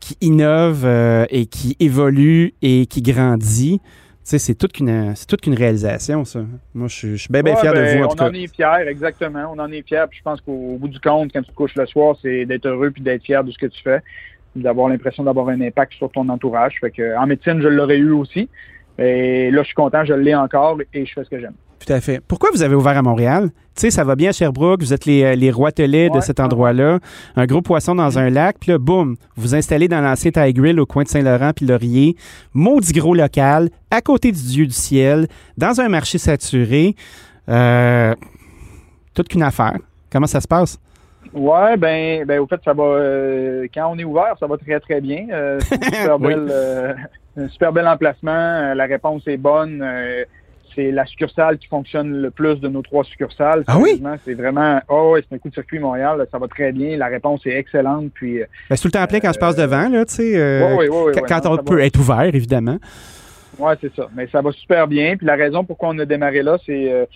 qui 0.00 0.18
innove 0.20 0.82
euh, 0.84 1.24
et 1.30 1.46
qui 1.46 1.76
évolue 1.80 2.52
et 2.60 2.84
qui 2.84 3.00
grandit. 3.00 3.80
Tu 3.82 4.30
sais, 4.30 4.38
c'est 4.38 4.54
toute 4.54 4.72
qu'une 4.72 5.14
c'est 5.16 5.26
toute 5.26 5.40
qu'une 5.40 5.54
réalisation, 5.54 6.26
ça. 6.26 6.40
Moi, 6.74 6.88
je 6.88 6.94
suis- 6.94 7.10
je 7.12 7.22
suis 7.22 7.32
bien, 7.32 7.42
bien 7.42 7.54
Ouais, 7.54 7.60
fier 7.60 7.72
ben, 7.72 7.84
de 7.94 7.98
vous, 7.98 8.04
en 8.04 8.06
on 8.06 8.10
tout 8.10 8.16
cas. 8.16 8.28
en 8.28 8.32
est 8.34 8.54
fiers, 8.54 8.88
exactement. 8.88 9.52
On 9.54 9.58
en 9.58 9.70
est 9.72 9.86
fiers. 9.86 10.04
Puis 10.10 10.18
je 10.18 10.22
pense 10.22 10.40
qu'au 10.42 10.76
bout 10.78 10.88
du 10.88 11.00
compte, 11.00 11.30
quand 11.32 11.40
tu 11.42 11.50
te 11.50 11.54
couches 11.54 11.74
le 11.74 11.86
soir, 11.86 12.16
c'est 12.20 12.44
d'être 12.44 12.66
heureux 12.66 12.90
puis 12.90 13.02
d'être 13.02 13.22
fier 13.22 13.42
de 13.44 13.50
ce 13.50 13.56
que 13.58 13.66
tu 13.66 13.82
fais, 13.82 14.00
d'avoir 14.56 14.88
l'impression 14.90 15.24
d'avoir 15.24 15.48
un 15.48 15.60
impact 15.62 15.94
sur 15.94 16.10
ton 16.10 16.28
entourage. 16.28 16.74
Fait 16.80 16.90
que 16.90 17.16
en 17.18 17.26
médecine, 17.26 17.60
je 17.62 17.68
l'aurais 17.68 17.96
eu 17.98 18.10
aussi. 18.12 18.48
Et 18.98 19.50
là, 19.50 19.62
je 19.62 19.66
suis 19.66 19.74
content, 19.74 20.04
je 20.04 20.14
l'ai 20.14 20.34
encore 20.34 20.78
et 20.92 21.04
je 21.06 21.12
fais 21.12 21.24
ce 21.24 21.30
que 21.30 21.40
j'aime. 21.40 21.54
Tout 21.84 21.92
à 21.92 22.00
fait. 22.00 22.20
Pourquoi 22.26 22.50
vous 22.54 22.62
avez 22.62 22.74
ouvert 22.74 22.96
à 22.96 23.02
Montréal? 23.02 23.50
Tu 23.74 23.82
sais, 23.82 23.90
ça 23.90 24.04
va 24.04 24.16
bien 24.16 24.30
à 24.30 24.32
Sherbrooke, 24.32 24.80
vous 24.80 24.94
êtes 24.94 25.04
les, 25.04 25.22
euh, 25.22 25.34
les 25.34 25.50
roitelets 25.50 26.08
de 26.08 26.14
Ouais, 26.14 26.20
cet 26.22 26.40
endroit-là. 26.40 26.98
Un 27.36 27.44
gros 27.46 27.60
poisson 27.60 27.94
dans 27.94 28.18
un 28.18 28.30
lac, 28.30 28.56
puis 28.60 28.70
là, 28.70 28.78
boum, 28.78 29.16
vous 29.36 29.42
vous 29.42 29.54
installez 29.54 29.88
dans 29.88 30.00
l'ancien 30.00 30.30
Thai 30.30 30.52
Grill 30.54 30.80
au 30.80 30.86
coin 30.86 31.02
de 31.02 31.08
Saint-Laurent 31.08 31.50
puis 31.54 31.66
Laurier. 31.66 32.16
Maudit 32.54 32.92
gros 32.92 33.14
local, 33.14 33.68
à 33.90 34.00
côté 34.00 34.32
du 34.32 34.40
Dieu 34.42 34.66
du 34.66 34.72
ciel, 34.72 35.26
dans 35.58 35.80
un 35.80 35.88
marché 35.88 36.16
saturé. 36.18 36.94
Euh, 37.50 38.14
toute 39.12 39.28
qu'une 39.28 39.42
affaire. 39.42 39.76
Comment 40.10 40.26
ça 40.26 40.40
se 40.40 40.48
passe? 40.48 40.78
Ouais, 41.34 41.76
ben, 41.76 42.24
ben 42.24 42.38
au 42.38 42.46
fait, 42.46 42.60
ça 42.64 42.72
va. 42.72 42.84
euh, 42.84 43.66
quand 43.74 43.90
on 43.92 43.98
est 43.98 44.04
ouvert, 44.04 44.34
ça 44.38 44.46
va 44.46 44.56
très 44.56 44.78
très 44.80 45.00
bien. 45.00 45.26
Euh, 45.32 45.58
c'est 45.60 45.74
une 45.76 45.82
super 45.94 46.20
Oui. 46.20 46.28
belle, 46.34 46.48
euh, 46.50 46.94
un 47.36 47.48
super 47.48 47.72
bel 47.72 47.88
emplacement. 47.88 48.30
Euh, 48.32 48.74
la 48.74 48.84
réponse 48.84 49.26
est 49.26 49.36
bonne. 49.36 49.82
Euh, 49.82 50.24
c'est 50.76 50.90
la 50.90 51.04
succursale 51.06 51.58
qui 51.58 51.68
fonctionne 51.68 52.10
le 52.22 52.30
plus 52.30 52.56
de 52.60 52.68
nos 52.68 52.82
trois 52.82 53.04
succursales. 53.04 53.62
Ah 53.68 53.78
oui? 53.78 54.02
C'est 54.24 54.34
vraiment. 54.34 54.80
Oh, 54.88 55.16
c'est 55.18 55.34
un 55.34 55.38
coup 55.38 55.48
de 55.48 55.54
circuit 55.54 55.78
Montréal. 55.78 56.18
là, 56.18 56.24
ça 56.30 56.38
va 56.38 56.46
très 56.48 56.72
bien. 56.72 56.96
La 56.96 57.06
réponse 57.06 57.44
est 57.46 57.56
excellente. 57.58 58.10
Puis. 58.14 58.40
euh, 58.40 58.46
Ben, 58.70 58.76
c'est 58.76 58.82
tout 58.82 58.88
le 58.88 58.92
temps 58.92 59.06
plein 59.06 59.20
quand 59.20 59.32
je 59.32 59.38
passe 59.38 59.56
devant, 59.56 59.88
là, 59.88 60.04
tu 60.04 60.14
sais. 60.14 60.62
ouais, 60.64 60.88
ouais, 60.88 61.12
quand 61.28 61.44
non, 61.44 61.52
on 61.52 61.56
peut 61.64 61.76
va. 61.78 61.84
être 61.86 61.98
ouvert, 61.98 62.22
évidemment. 62.22 62.78
Ouais, 63.58 63.74
c'est 63.80 63.94
ça. 63.94 64.08
Mais 64.16 64.26
ça 64.32 64.40
va 64.40 64.50
super 64.52 64.86
bien. 64.88 65.16
Puis 65.16 65.26
la 65.26 65.36
raison 65.36 65.64
pourquoi 65.64 65.90
on 65.90 65.98
a 66.00 66.04
démarré 66.04 66.42
là, 66.42 66.58
c'est 66.66 66.92
euh, 66.92 67.06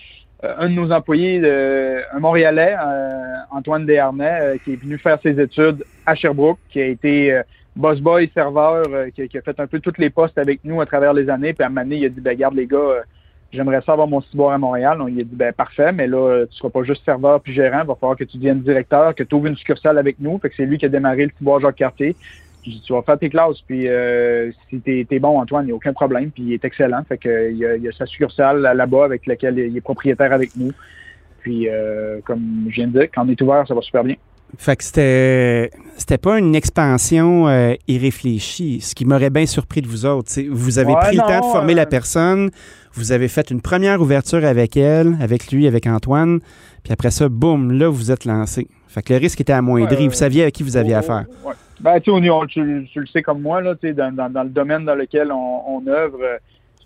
un 0.42 0.68
de 0.68 0.75
nos 0.75 0.92
employés, 0.92 1.40
euh, 1.42 2.00
un 2.12 2.21
Montréalais, 2.21 2.76
euh, 2.80 3.35
Antoine 3.50 3.87
Desharnais, 3.87 4.38
euh, 4.40 4.57
qui 4.64 4.75
est 4.75 4.76
venu 4.76 4.97
faire 4.99 5.18
ses 5.23 5.40
études 5.40 5.85
à 6.07 6.14
Sherbrooke, 6.14 6.59
qui 6.71 6.80
a 6.80 6.87
été 6.87 7.33
euh, 7.33 7.42
boss 7.75 8.00
boy, 8.00 8.30
serveur, 8.35 8.85
euh, 8.88 9.09
qui, 9.14 9.28
qui 9.28 9.38
a 9.38 9.42
fait 9.42 9.59
un 9.59 9.66
peu 9.66 9.80
tous 9.80 9.99
les 9.99 10.11
postes 10.11 10.38
avec 10.38 10.61
nous 10.64 10.80
à 10.80 10.87
travers 10.87 11.12
les 11.12 11.28
années. 11.28 11.54
Puis 11.54 11.64
à 11.64 11.66
un 11.66 11.71
moment 11.71 11.83
donné, 11.83 11.97
il 11.97 12.04
a 12.04 12.09
dit, 12.09 12.21
ben 12.21 12.37
garde 12.37 12.54
les 12.54 12.66
gars, 12.66 12.76
euh, 12.76 13.00
j'aimerais 13.52 13.80
ça 13.85 13.92
avoir 13.92 14.07
mon 14.07 14.21
ciboire 14.21 14.52
à 14.52 14.59
Montréal. 14.59 14.99
Donc, 14.99 15.09
il 15.11 15.21
a 15.21 15.25
dit, 15.25 15.35
ben 15.35 15.52
parfait, 15.52 15.90
mais 15.92 16.07
là, 16.07 16.18
euh, 16.18 16.47
tu 16.47 16.57
seras 16.57 16.71
pas 16.71 16.85
juste 16.85 17.04
serveur 17.04 17.40
puis 17.40 17.52
gérant, 17.52 17.80
il 17.83 17.87
va 17.87 17.95
falloir 17.97 18.16
que 18.16 18.25
tu 18.25 18.37
deviennes 18.37 18.61
directeur, 18.61 19.14
que 19.14 19.25
tu 19.25 19.35
ouvres 19.35 19.47
une 19.47 19.57
succursale 19.57 19.99
avec 19.99 20.21
nous. 20.21 20.38
Fait 20.38 20.50
que 20.50 20.57
c'est 20.57 20.66
lui 20.66 20.78
qui 20.78 20.87
a 20.87 20.88
démarré 20.88 21.26
le 21.26 21.33
ciboire 21.37 21.61
Jacques 21.61 21.76
Cartier. 21.76 22.09
J'ai 22.09 22.14
dit, 22.14 22.16
tu 22.84 22.92
vas 22.92 23.02
faire 23.02 23.18
tes 23.18 23.28
classes, 23.30 23.60
puis 23.66 23.88
euh, 23.88 24.50
si 24.70 24.80
t'es 24.80 25.06
es 25.10 25.18
bon, 25.18 25.40
Antoine, 25.40 25.64
il 25.64 25.66
n'y 25.68 25.72
a 25.72 25.76
aucun 25.76 25.92
problème, 25.92 26.30
puis 26.30 26.42
il 26.44 26.52
est 26.54 26.64
excellent. 26.64 27.02
Fait 27.08 27.18
que 27.18 27.50
il 27.50 27.56
y 27.58 27.66
a, 27.66 27.76
il 27.76 27.82
y 27.82 27.88
a 27.88 27.92
sa 27.92 28.06
succursale 28.06 28.60
là- 28.60 28.75
là-bas 28.75 29.04
avec 29.04 29.26
laquelle 29.26 29.58
il 29.58 29.76
est 29.76 29.80
propriétaire 29.80 30.32
avec 30.32 30.50
nous. 30.56 30.72
Puis, 31.40 31.68
euh, 31.68 32.18
comme 32.25 32.66
je 32.68 32.75
viens 32.75 32.88
de 32.88 32.98
dire, 32.98 33.08
quand 33.14 33.25
on 33.25 33.28
est 33.30 33.40
ouvert, 33.40 33.64
ça 33.66 33.75
va 33.75 33.80
super 33.80 34.04
bien. 34.04 34.16
Fait 34.56 34.76
que 34.76 34.82
c'était 34.84 35.70
c'était 35.96 36.16
pas 36.18 36.38
une 36.38 36.54
expansion 36.54 37.48
euh, 37.48 37.75
irréfléchie, 37.87 38.80
ce 38.80 38.94
qui 38.94 39.04
m'aurait 39.04 39.30
bien 39.30 39.44
surpris 39.46 39.82
de 39.82 39.87
vous 39.87 40.06
autres. 40.06 40.28
tu 40.28 40.34
sais. 40.34 40.46
Vous 40.50 40.78
avez 40.78 40.92
Ouais, 40.94 41.00
pris 41.00 41.16
le 41.16 41.22
temps 41.22 41.40
de 41.40 41.52
former 41.52 41.75
euh, 41.75 41.76
la 41.76 41.87
personne, 41.87 42.50
vous 42.94 43.12
avez 43.12 43.28
fait 43.28 43.50
une 43.50 43.60
première 43.60 44.00
ouverture 44.00 44.44
avec 44.44 44.76
elle, 44.76 45.16
avec 45.20 45.52
lui, 45.52 45.66
avec 45.66 45.87
Antoine, 45.87 46.40
puis 46.82 46.92
après 46.92 47.10
ça, 47.10 47.28
boum, 47.28 47.72
là, 47.72 47.88
vous 47.88 48.10
êtes 48.10 48.25
lancé. 48.25 48.66
Fait 48.88 49.02
que 49.02 49.12
le 49.12 49.18
risque 49.18 49.40
était 49.40 49.52
amoindri. 49.52 49.96
Ouais, 50.04 50.08
vous 50.08 50.14
saviez 50.14 50.44
à 50.44 50.50
qui 50.50 50.62
vous 50.62 50.76
aviez 50.78 50.94
affaire. 50.94 51.26
ouais. 51.44 51.52
Ben, 51.80 52.00
tu 52.00 52.11
on- 52.11 52.47
tu, 52.47 52.88
tu 52.92 53.00
le 53.00 53.06
sais 53.06 53.23
comme 53.23 53.40
moi, 53.40 53.61
là, 53.61 53.75
tu 53.75 53.88
sais, 53.88 53.94
dans, 53.94 54.12
dans, 54.14 54.30
dans 54.30 54.42
le 54.42 54.49
domaine 54.49 54.85
dans 54.85 54.94
lequel 54.94 55.30
on, 55.32 55.62
on 55.68 55.87
œuvre, 55.87 56.18
euh, 56.23 56.37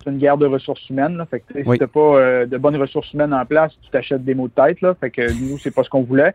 c'est 0.04 0.10
une 0.10 0.18
guerre 0.18 0.36
de 0.36 0.46
ressources 0.46 0.88
humaines. 0.90 1.16
Là, 1.16 1.26
fait 1.26 1.40
que, 1.40 1.52
tu 1.54 1.62
Oui. 1.66 1.76
si 1.76 1.78
t'as 1.80 1.86
pas 1.86 2.00
euh, 2.00 2.46
de 2.46 2.58
bonnes 2.58 2.76
ressources 2.76 3.12
humaines 3.12 3.32
en 3.32 3.44
place, 3.46 3.72
tu 3.82 3.90
t'achètes 3.90 4.24
des 4.24 4.34
mots 4.34 4.48
de 4.48 4.52
tête. 4.52 4.80
Là, 4.80 4.94
fait 5.00 5.10
que 5.10 5.22
nous, 5.32 5.58
c'est 5.58 5.70
pas 5.74 5.82
ce 5.84 5.88
qu'on 5.90 6.02
voulait. 6.02 6.34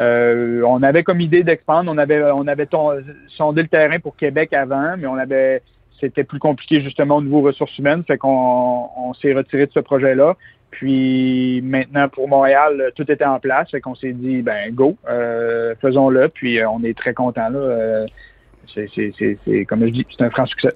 Euh, 0.00 0.62
on 0.66 0.82
avait 0.82 1.02
comme 1.02 1.20
idée 1.20 1.42
d'expandre. 1.44 1.90
On 1.92 1.98
avait, 1.98 2.22
on 2.32 2.46
avait 2.46 2.66
ton- 2.66 2.92
sondé 3.28 3.62
le 3.62 3.68
terrain 3.68 3.98
pour 4.00 4.16
Québec 4.16 4.52
avant, 4.54 4.96
mais 4.96 5.06
on 5.06 5.16
avait, 5.16 5.62
c'était 6.00 6.24
plus 6.24 6.38
compliqué 6.38 6.80
justement 6.80 7.16
au 7.18 7.22
niveau 7.22 7.42
ressources 7.42 7.76
humaines. 7.78 8.02
Fait 8.06 8.16
qu'on 8.18 8.88
on 8.96 9.12
s'est 9.14 9.34
retiré 9.34 9.66
de 9.66 9.72
ce 9.72 9.80
projet-là. 9.80 10.36
Puis 10.72 11.60
maintenant 11.62 12.08
pour 12.08 12.28
Montréal, 12.28 12.80
euh, 12.80 12.90
tout 12.96 13.10
était 13.10 13.24
en 13.24 13.38
place. 13.38 13.70
Fait 13.70 13.80
qu'on 13.80 13.94
s'est 13.94 14.12
dit 14.12 14.42
ben 14.42 14.74
go, 14.74 14.96
euh, 15.08 15.74
faisons-le. 15.80 16.28
Puis 16.28 16.58
euh, 16.58 16.68
on 16.68 16.82
est 16.82 16.96
très 16.98 17.14
content 17.14 17.48
là. 17.50 18.06
C'est- 18.74 19.64
comme 19.66 19.84
je 19.86 19.90
dis, 19.90 20.06
c'est 20.10 20.24
un 20.24 20.30
franc 20.30 20.46
succès. 20.46 20.74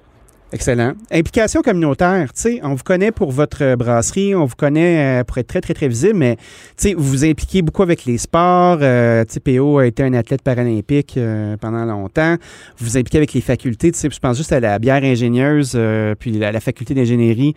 Excellent. 0.53 0.93
Implication 1.11 1.61
communautaire, 1.61 2.31
tu 2.33 2.41
sais, 2.41 2.59
on 2.63 2.73
vous 2.73 2.83
connaît 2.83 3.11
pour 3.11 3.31
votre 3.31 3.63
euh, 3.63 3.75
brasserie, 3.75 4.33
on 4.33 4.45
vous 4.45 4.55
connaît 4.55 5.19
euh, 5.19 5.23
pour 5.25 5.37
être 5.39 5.47
très, 5.47 5.59
très, 5.59 5.73
très 5.73 5.89
visible, 5.89 6.15
mais 6.15 6.37
tu 6.37 6.43
sais, 6.77 6.93
vous 6.93 7.03
vous 7.03 7.25
impliquez 7.25 7.61
beaucoup 7.61 7.83
avec 7.83 8.05
les 8.05 8.17
sports. 8.17 8.77
Euh, 8.81 9.25
tu 9.25 9.33
sais, 9.33 9.39
PO 9.41 9.79
a 9.79 9.85
été 9.85 10.03
un 10.03 10.13
athlète 10.13 10.41
paralympique 10.41 11.15
euh, 11.17 11.57
pendant 11.57 11.83
longtemps. 11.83 12.37
Vous 12.77 12.85
vous 12.85 12.97
impliquez 12.97 13.17
avec 13.17 13.33
les 13.33 13.41
facultés, 13.41 13.91
tu 13.91 13.99
sais, 13.99 14.09
je 14.09 14.19
pense 14.19 14.37
juste 14.37 14.53
à 14.53 14.61
la 14.61 14.79
bière 14.79 15.03
ingénieuse, 15.03 15.77
puis 16.17 16.31
la, 16.31 16.53
la 16.53 16.59
faculté 16.61 16.93
d'ingénierie 16.93 17.53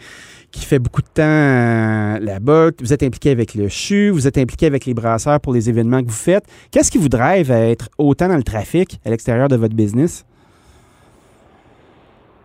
qui 0.51 0.67
fait 0.67 0.81
beaucoup 0.81 1.03
de 1.03 1.09
temps 1.15 2.19
là-bas. 2.19 2.71
Vous 2.81 2.93
êtes 2.93 3.05
impliqué 3.05 3.31
avec 3.31 3.55
le 3.55 3.69
CHU, 3.69 4.11
vous 4.11 4.27
êtes 4.27 4.37
impliqué 4.37 4.67
avec 4.67 4.85
les 4.85 4.95
brasseurs 4.95 5.39
pour 5.39 5.53
les 5.53 5.69
événements 5.69 6.03
que 6.03 6.09
vous 6.09 6.13
faites. 6.13 6.45
Qu'est-ce 6.73 6.91
qui 6.91 6.99
vous 6.99 7.09
drive 7.09 7.53
à 7.53 7.61
être 7.69 7.89
autant 7.99 8.27
dans 8.27 8.37
le 8.37 8.43
trafic 8.43 8.99
à 9.05 9.11
l'extérieur 9.11 9.47
de 9.47 9.55
votre 9.55 9.77
business? 9.77 10.25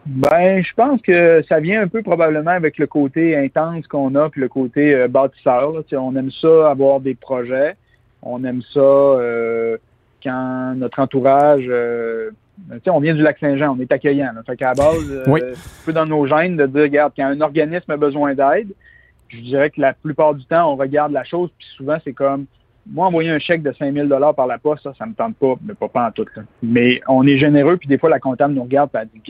Ben, 0.06 0.64
je 0.64 0.74
pense 0.76 1.02
que 1.02 1.44
ça 1.50 1.60
vient 1.60 1.82
un 1.82 1.88
peu 1.88 2.04
probablement 2.04 2.52
avec 2.52 2.78
le 2.78 2.86
côté 2.88 3.36
intense 3.36 3.88
qu'on 3.88 4.14
a, 4.16 4.30
puis 4.30 4.42
le 4.42 4.50
côté 4.50 4.94
euh, 4.94 5.08
bâtisseur. 5.08 5.72
là. 5.72 5.82
On 6.00 6.16
aime 6.16 6.32
ça, 6.32 6.70
avoir 6.70 7.00
des 7.00 7.16
projets. 7.16 7.76
On 8.22 8.44
aime 8.44 8.62
ça 8.74 8.80
euh, 8.80 9.78
quand 10.24 10.74
notre 10.76 11.00
entourage. 11.00 11.66
euh, 11.68 12.30
tu 12.72 12.78
sais, 12.84 12.90
on 12.90 13.00
vient 13.00 13.16
du 13.16 13.22
lac 13.22 13.38
Saint-Jean, 13.40 13.76
on 13.78 13.82
est 13.82 13.92
accueillant. 13.92 14.32
Là. 14.36 14.42
Fait 14.46 14.56
qu'à 14.56 14.68
la 14.70 14.74
base, 14.76 15.12
euh, 15.12 15.24
Oui. 15.28 15.42
c'est 15.42 15.52
un 15.52 15.86
peu 15.86 15.94
dans 15.94 16.06
nos 16.06 16.26
gènes 16.28 16.56
de 16.56 16.66
dire, 16.68 16.84
regarde, 16.84 17.14
quand 17.18 17.26
un 17.26 17.42
organisme 17.42 17.92
a 17.92 17.98
besoin 17.98 18.34
d'aide, 18.36 18.70
je 19.30 19.42
dirais 19.42 19.70
que 19.72 19.82
la 19.82 19.94
plupart 19.94 20.36
du 20.36 20.46
temps, 20.46 20.72
on 20.72 20.76
regarde 20.76 21.12
la 21.12 21.24
chose, 21.24 21.50
puis 21.58 21.68
souvent, 21.76 21.98
c'est 22.04 22.14
comme 22.14 22.46
moi, 22.90 23.08
envoyer 23.08 23.32
un 23.32 23.40
chèque 23.40 23.64
de 23.64 23.72
5000 23.74 24.08
dollars 24.08 24.36
par 24.36 24.46
la 24.46 24.60
poste, 24.60 24.84
ça, 24.84 24.94
ça 24.98 25.06
me 25.08 25.14
tente 25.16 25.36
pas, 25.38 25.56
mais 25.66 25.74
pas, 25.74 25.88
pas 25.90 26.08
en 26.08 26.12
tout. 26.12 26.26
là. 26.36 26.44
Mais 26.62 27.02
on 27.08 27.26
est 27.26 27.38
généreux, 27.40 27.78
puis 27.78 27.88
des 27.88 27.98
fois, 27.98 28.10
la 28.12 28.20
comptable 28.20 28.54
nous 28.54 28.64
regarde, 28.64 28.92
puis 28.92 29.02
elle 29.02 29.10
dit 29.10 29.22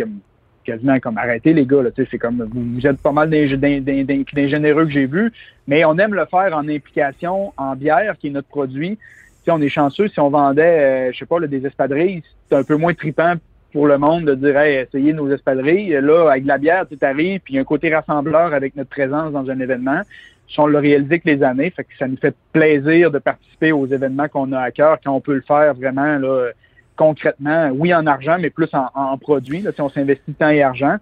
quasiment 0.65 1.00
comme 1.00 1.17
arrêtez 1.17 1.53
les 1.53 1.65
gars, 1.65 1.84
c'est 1.95 2.17
comme 2.17 2.50
vous, 2.51 2.88
êtes 2.88 2.98
pas 2.98 3.12
mal 3.12 3.29
des, 3.29 3.48
généreux 3.48 4.86
que 4.86 4.91
j'ai 4.91 5.05
vus, 5.05 5.31
mais 5.67 5.86
on 5.86 5.98
aime 5.98 6.13
le 6.13 6.25
faire 6.25 6.55
en 6.55 6.67
implication 6.67 7.53
en 7.57 7.75
bière, 7.75 8.15
qui 8.19 8.27
est 8.27 8.31
notre 8.31 8.48
produit. 8.48 8.98
Sais, 9.45 9.51
on 9.51 9.62
est 9.62 9.69
chanceux 9.69 10.07
si 10.07 10.19
on 10.19 10.29
vendait, 10.29 11.10
euh, 11.10 11.12
je 11.13 11.19
sais 11.19 11.25
pas, 11.25 11.39
des 11.39 11.65
espadrilles, 11.65 12.24
c'est 12.50 12.55
un 12.55 12.63
peu 12.63 12.75
moins 12.75 12.95
tripant 12.95 13.36
pour 13.72 13.88
le 13.88 13.98
monde 13.98 14.25
de 14.25 14.36
dire 14.36 14.60
essayez 14.60 15.13
nos 15.13 15.29
espadrilles. 15.31 16.00
Là, 16.01 16.31
avec 16.31 16.45
la 16.45 16.57
bière, 16.57 16.86
tu 16.89 16.98
arrives, 17.05 17.41
puis 17.41 17.60
un 17.60 17.63
côté 17.63 17.93
rassembleur 17.93 18.53
avec 18.53 18.75
notre 18.75 18.89
présence 18.89 19.34
dans 19.34 19.50
un 19.50 19.60
événement. 19.60 20.01
Si 20.48 20.60
on 20.60 20.67
l'a 20.67 20.79
réalisé 20.79 21.19
que 21.19 21.29
les 21.29 21.43
années, 21.43 21.72
fait 21.72 21.84
que 21.84 21.95
ça 22.00 22.07
nous 22.07 22.17
fait 22.17 22.36
plaisir 22.53 23.12
de 23.12 23.19
participer 23.19 23.72
aux 23.72 23.86
événements 23.86 24.27
qu'on 24.27 24.51
a 24.51 24.62
à 24.62 24.72
cœur, 24.72 24.98
quand 25.03 25.13
on 25.13 25.22
peut 25.22 25.34
le 25.36 25.41
faire 25.41 25.74
vraiment 25.74 26.17
là, 26.17 26.51
concrètement, 26.95 27.69
oui 27.73 27.93
en 27.93 28.05
argent, 28.07 28.37
mais 28.39 28.49
plus 28.49 28.69
en, 28.73 28.87
en 28.93 29.17
produits. 29.17 29.61
Là, 29.61 29.71
si 29.73 29.81
on 29.81 29.89
s'investit 29.89 30.33
temps 30.33 30.49
et 30.49 30.61
argent. 30.63 30.95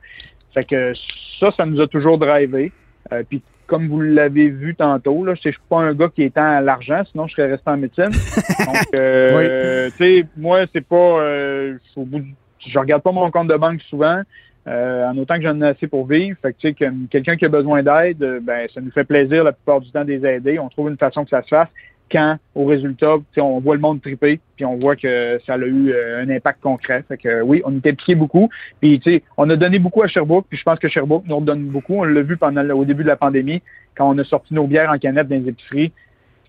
Fait 0.53 0.63
que 0.65 0.93
ça, 1.39 1.51
ça 1.55 1.65
nous 1.65 1.81
a 1.81 1.87
toujours 1.87 2.17
drivé. 2.17 2.71
Euh, 3.11 3.23
puis 3.27 3.41
comme 3.65 3.87
vous 3.87 4.01
l'avez 4.01 4.49
vu 4.49 4.75
tantôt, 4.75 5.23
là, 5.25 5.33
je 5.35 5.47
ne 5.47 5.51
suis 5.53 5.61
pas 5.69 5.77
un 5.79 5.93
gars 5.93 6.09
qui 6.13 6.23
est 6.23 6.37
à 6.37 6.61
l'argent, 6.61 7.01
sinon 7.11 7.27
je 7.27 7.33
serais 7.35 7.49
resté 7.51 7.69
en 7.69 7.77
médecine. 7.77 8.09
Donc, 8.65 8.75
euh, 8.93 9.89
tu 9.91 9.97
sais, 9.97 10.25
moi, 10.37 10.65
c'est 10.73 10.85
pas, 10.85 10.95
euh, 10.95 11.77
au 11.95 12.03
bout 12.05 12.19
du- 12.19 12.35
je 12.59 12.77
regarde 12.77 13.01
pas 13.01 13.11
mon 13.11 13.29
compte 13.31 13.47
de 13.47 13.55
banque 13.55 13.81
souvent, 13.89 14.21
euh, 14.67 15.07
en 15.07 15.17
autant 15.17 15.35
que 15.35 15.41
j'en 15.41 15.59
ai 15.61 15.67
assez 15.67 15.87
pour 15.87 16.05
vivre. 16.07 16.37
Fait 16.41 16.53
que, 16.53 16.57
tu 16.59 16.67
sais, 16.69 16.73
comme 16.73 17.07
quelqu'un 17.09 17.35
qui 17.35 17.45
a 17.45 17.49
besoin 17.49 17.81
d'aide, 17.83 18.39
ben, 18.43 18.67
ça 18.73 18.79
nous 18.79 18.91
fait 18.91 19.03
plaisir 19.05 19.43
la 19.43 19.51
plupart 19.53 19.81
du 19.81 19.91
temps 19.91 20.03
de 20.05 20.11
les 20.11 20.25
aider. 20.25 20.59
On 20.59 20.69
trouve 20.69 20.89
une 20.89 20.97
façon 20.97 21.23
que 21.23 21.29
ça 21.31 21.41
se 21.41 21.47
fasse 21.47 21.69
quand, 22.13 22.37
au 22.53 22.65
résultat, 22.65 23.15
on 23.37 23.59
voit 23.59 23.73
le 23.73 23.81
monde 23.81 23.99
triper, 23.99 24.39
puis 24.55 24.65
on 24.65 24.77
voit 24.77 24.95
que 24.95 25.39
ça 25.47 25.55
a 25.55 25.57
eu 25.57 25.91
euh, 25.91 26.23
un 26.23 26.29
impact 26.29 26.61
concret. 26.61 27.03
Fait 27.07 27.17
que 27.17 27.41
oui, 27.41 27.63
on 27.65 27.75
était 27.75 27.93
piqué 27.93 28.13
beaucoup. 28.13 28.49
Puis 28.79 29.01
on 29.35 29.49
a 29.49 29.55
donné 29.55 29.79
beaucoup 29.79 30.03
à 30.03 30.07
Sherbrooke, 30.07 30.45
puis 30.47 30.59
je 30.59 30.63
pense 30.63 30.77
que 30.77 30.87
Sherbrooke 30.87 31.23
nous 31.27 31.37
redonne 31.37 31.63
beaucoup. 31.63 31.95
On 31.95 32.03
l'a 32.03 32.21
vu 32.21 32.37
au 32.73 32.85
début 32.85 33.01
de 33.01 33.07
la 33.07 33.15
pandémie, 33.15 33.63
quand 33.95 34.07
on 34.07 34.17
a 34.19 34.23
sorti 34.23 34.53
nos 34.53 34.67
bières 34.67 34.91
en 34.91 34.99
canette 34.99 35.27
dans 35.27 35.35
les 35.35 35.49
épiceries. 35.49 35.91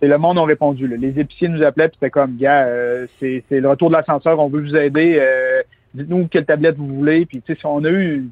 Et 0.02 0.06
le 0.06 0.18
monde 0.18 0.38
a 0.38 0.44
répondu. 0.44 0.86
Les 0.86 1.18
épiciers 1.18 1.48
nous 1.48 1.62
appelaient, 1.62 1.88
puis 1.88 1.96
c'était 1.98 2.10
comme, 2.10 2.36
gars, 2.36 2.66
euh, 2.66 3.06
c'est 3.18 3.42
le 3.50 3.68
retour 3.68 3.88
de 3.88 3.94
l'ascenseur, 3.94 4.38
on 4.38 4.48
veut 4.48 4.60
vous 4.60 4.76
aider. 4.76 5.16
Euh, 5.18 5.62
dites-nous 5.94 6.28
quelle 6.28 6.44
tablette 6.44 6.76
vous 6.76 6.94
voulez. 6.94 7.24
Puis 7.24 7.42
on 7.64 7.84
a 7.84 7.90
eu 7.90 8.26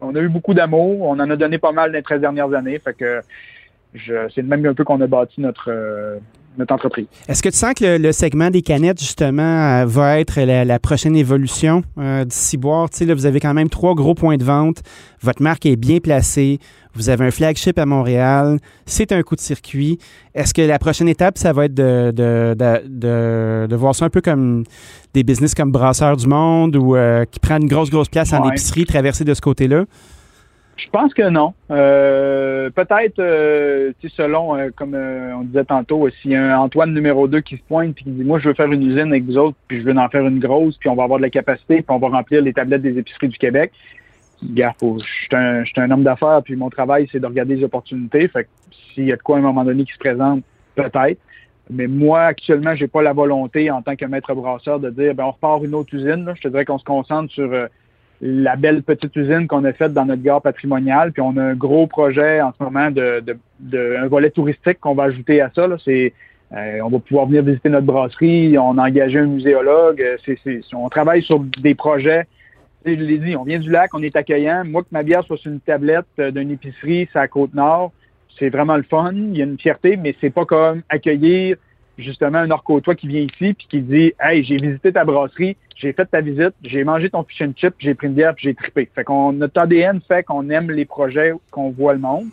on 0.00 0.14
a 0.14 0.20
eu 0.20 0.28
beaucoup 0.28 0.54
d'amour. 0.54 1.02
On 1.02 1.20
en 1.20 1.28
a 1.28 1.36
donné 1.36 1.58
pas 1.58 1.72
mal 1.72 1.90
dans 1.90 1.98
les 1.98 2.02
13 2.02 2.22
dernières 2.22 2.54
années. 2.54 2.78
Fait 2.78 2.96
que 2.96 3.20
c'est 4.34 4.42
même 4.42 4.64
un 4.64 4.74
peu 4.74 4.84
qu'on 4.84 5.00
a 5.02 5.06
bâti 5.06 5.40
notre, 5.40 5.70
notre 6.58 6.74
entreprise. 6.74 7.06
Est-ce 7.28 7.42
que 7.42 7.48
tu 7.48 7.56
sens 7.56 7.74
que 7.74 7.98
le, 7.98 8.12
segment 8.12 8.50
des 8.50 8.62
canettes, 8.62 9.00
justement, 9.00 9.42
euh, 9.42 9.86
va 9.86 10.20
être 10.20 10.40
la, 10.40 10.78
prochaine 10.78 11.16
évolution 11.16 11.82
euh, 11.98 12.24
du 12.24 12.34
Ciboire? 12.34 12.88
Là, 13.00 13.14
vous 13.14 13.26
avez 13.26 13.40
quand 13.40 13.54
même 13.54 13.68
trois 13.68 13.94
gros 13.94 14.14
points 14.14 14.36
de 14.36 14.44
vente. 14.44 14.82
Votre 15.22 15.42
marque 15.42 15.66
est 15.66 15.76
bien 15.76 15.98
placée. 15.98 16.58
Vous 16.94 17.10
avez 17.10 17.26
un 17.26 17.30
flagship 17.30 17.78
à 17.78 17.86
Montréal. 17.86 18.58
C'est 18.86 19.12
un 19.12 19.22
coup 19.22 19.36
de 19.36 19.40
circuit. 19.40 19.98
Est-ce 20.34 20.52
que 20.52 20.62
la 20.62 20.78
prochaine 20.78 21.08
étape, 21.08 21.38
ça 21.38 21.52
va 21.52 21.66
être 21.66 21.74
de, 21.74 22.12
de, 22.12 23.74
voir 23.76 23.94
ça 23.94 24.06
un 24.06 24.10
peu 24.10 24.20
comme 24.20 24.64
des 25.14 25.22
business 25.22 25.54
comme 25.54 25.70
Brasseur 25.70 26.16
du 26.16 26.26
Monde 26.26 26.74
ou 26.76 26.96
qui 27.30 27.38
prend 27.38 27.58
une 27.58 27.68
grosse, 27.68 27.90
grosse 27.90 28.08
place 28.08 28.32
en 28.32 28.48
épicerie, 28.48 28.84
traverser 28.84 29.24
de 29.24 29.34
ce 29.34 29.40
côté-là? 29.40 29.84
Je 30.78 30.88
pense 30.90 31.12
que 31.12 31.28
non. 31.28 31.54
Euh, 31.72 32.70
peut-être, 32.70 33.18
euh, 33.18 33.92
selon, 34.16 34.56
euh, 34.56 34.70
comme 34.74 34.94
euh, 34.94 35.34
on 35.34 35.42
disait 35.42 35.64
tantôt, 35.64 36.08
s'il 36.08 36.30
y 36.30 36.36
a 36.36 36.56
un 36.56 36.58
Antoine 36.60 36.94
numéro 36.94 37.26
2 37.26 37.40
qui 37.40 37.56
se 37.56 37.62
pointe 37.62 37.96
puis 37.96 38.04
qui 38.04 38.10
dit 38.10 38.22
Moi, 38.22 38.38
je 38.38 38.48
veux 38.48 38.54
faire 38.54 38.70
une 38.70 38.84
usine 38.84 39.08
avec 39.08 39.24
vous 39.24 39.36
autres, 39.38 39.56
puis 39.66 39.80
je 39.80 39.84
veux 39.84 39.96
en 39.98 40.08
faire 40.08 40.24
une 40.24 40.38
grosse, 40.38 40.76
puis 40.76 40.88
on 40.88 40.94
va 40.94 41.02
avoir 41.02 41.18
de 41.18 41.24
la 41.24 41.30
capacité, 41.30 41.82
puis 41.82 41.86
on 41.88 41.98
va 41.98 42.08
remplir 42.08 42.42
les 42.42 42.52
tablettes 42.52 42.82
des 42.82 42.96
épiceries 42.96 43.28
du 43.28 43.38
Québec. 43.38 43.72
Gars, 44.40 44.74
je 44.80 45.04
suis 45.04 45.28
un, 45.32 45.64
un, 45.76 45.90
homme 45.90 46.04
d'affaires, 46.04 46.42
puis 46.44 46.54
mon 46.54 46.70
travail, 46.70 47.08
c'est 47.10 47.18
de 47.18 47.26
regarder 47.26 47.56
les 47.56 47.64
opportunités. 47.64 48.28
Fait 48.28 48.44
que 48.44 48.48
s'il 48.94 49.06
y 49.06 49.12
a 49.12 49.16
de 49.16 49.22
quoi 49.22 49.36
à 49.36 49.38
un 49.40 49.42
moment 49.42 49.64
donné 49.64 49.84
qui 49.84 49.92
se 49.92 49.98
présente, 49.98 50.44
peut-être. 50.76 51.20
Mais 51.70 51.88
moi, 51.88 52.22
actuellement, 52.22 52.76
j'ai 52.76 52.86
pas 52.86 53.02
la 53.02 53.12
volonté 53.12 53.68
en 53.72 53.82
tant 53.82 53.96
que 53.96 54.04
maître 54.04 54.32
brasseur 54.32 54.78
de 54.78 54.90
dire 54.90 55.12
ben 55.16 55.24
on 55.24 55.32
repart 55.32 55.64
une 55.64 55.74
autre 55.74 55.92
usine. 55.92 56.32
Je 56.36 56.42
te 56.42 56.48
dirais 56.48 56.64
qu'on 56.64 56.78
se 56.78 56.84
concentre 56.84 57.32
sur 57.32 57.52
la 58.20 58.56
belle 58.56 58.82
petite 58.82 59.14
usine 59.14 59.46
qu'on 59.46 59.64
a 59.64 59.72
faite 59.72 59.92
dans 59.92 60.04
notre 60.04 60.22
gare 60.22 60.42
patrimoniale. 60.42 61.12
Puis 61.12 61.22
on 61.22 61.36
a 61.36 61.42
un 61.42 61.54
gros 61.54 61.86
projet 61.86 62.40
en 62.40 62.52
ce 62.52 62.62
moment 62.62 62.90
de, 62.90 63.22
de, 63.60 63.96
un 63.96 64.06
volet 64.08 64.30
touristique 64.30 64.80
qu'on 64.80 64.94
va 64.94 65.04
ajouter 65.04 65.40
à 65.40 65.50
ça. 65.54 65.68
C'est 65.84 66.12
euh, 66.52 66.80
on 66.82 66.88
va 66.88 66.98
pouvoir 66.98 67.26
venir 67.26 67.42
visiter 67.42 67.68
notre 67.68 67.86
brasserie. 67.86 68.58
On 68.58 68.78
a 68.78 68.88
engagé 68.88 69.18
un 69.18 69.26
muséologue. 69.26 70.02
C'est, 70.24 70.38
on 70.74 70.88
travaille 70.88 71.22
sur 71.22 71.40
des 71.40 71.74
projets. 71.74 72.26
Je 72.84 72.92
l'ai 72.92 73.18
dit, 73.18 73.36
on 73.36 73.44
vient 73.44 73.58
du 73.58 73.70
lac, 73.70 73.92
on 73.92 74.02
est 74.02 74.16
accueillant. 74.16 74.62
Moi, 74.64 74.82
que 74.82 74.88
ma 74.92 75.02
bière 75.02 75.22
soit 75.24 75.36
sur 75.36 75.50
une 75.50 75.60
tablette 75.60 76.06
euh, 76.18 76.30
d'une 76.30 76.50
épicerie, 76.50 77.08
c'est 77.12 77.18
à 77.18 77.28
Côte-Nord, 77.28 77.92
c'est 78.38 78.48
vraiment 78.48 78.76
le 78.76 78.84
fun. 78.84 79.12
Il 79.12 79.36
y 79.36 79.42
a 79.42 79.44
une 79.44 79.58
fierté, 79.58 79.96
mais 79.96 80.14
c'est 80.20 80.30
pas 80.30 80.44
comme 80.44 80.82
accueillir 80.88 81.56
justement 81.98 82.38
un 82.38 82.46
nord-côtois 82.46 82.94
qui 82.94 83.08
vient 83.08 83.20
ici 83.20 83.54
puis 83.54 83.66
qui 83.68 83.80
dit 83.80 84.12
Hey, 84.20 84.44
j'ai 84.44 84.56
visité 84.56 84.92
ta 84.92 85.04
brasserie, 85.04 85.56
j'ai 85.76 85.92
fait 85.92 86.06
ta 86.06 86.20
visite, 86.20 86.54
j'ai 86.62 86.84
mangé 86.84 87.10
ton 87.10 87.24
fish 87.24 87.42
and 87.42 87.52
chip, 87.56 87.74
j'ai 87.78 87.94
pris 87.94 88.06
une 88.06 88.14
bière 88.14 88.34
j'ai 88.38 88.54
trippé. 88.54 88.88
Fait 88.94 89.04
qu'on 89.04 89.32
notre 89.32 89.60
ADN 89.60 90.00
fait 90.06 90.22
qu'on 90.22 90.48
aime 90.50 90.70
les 90.70 90.84
projets 90.84 91.32
qu'on 91.50 91.70
voit 91.70 91.92
le 91.92 91.98
monde. 91.98 92.26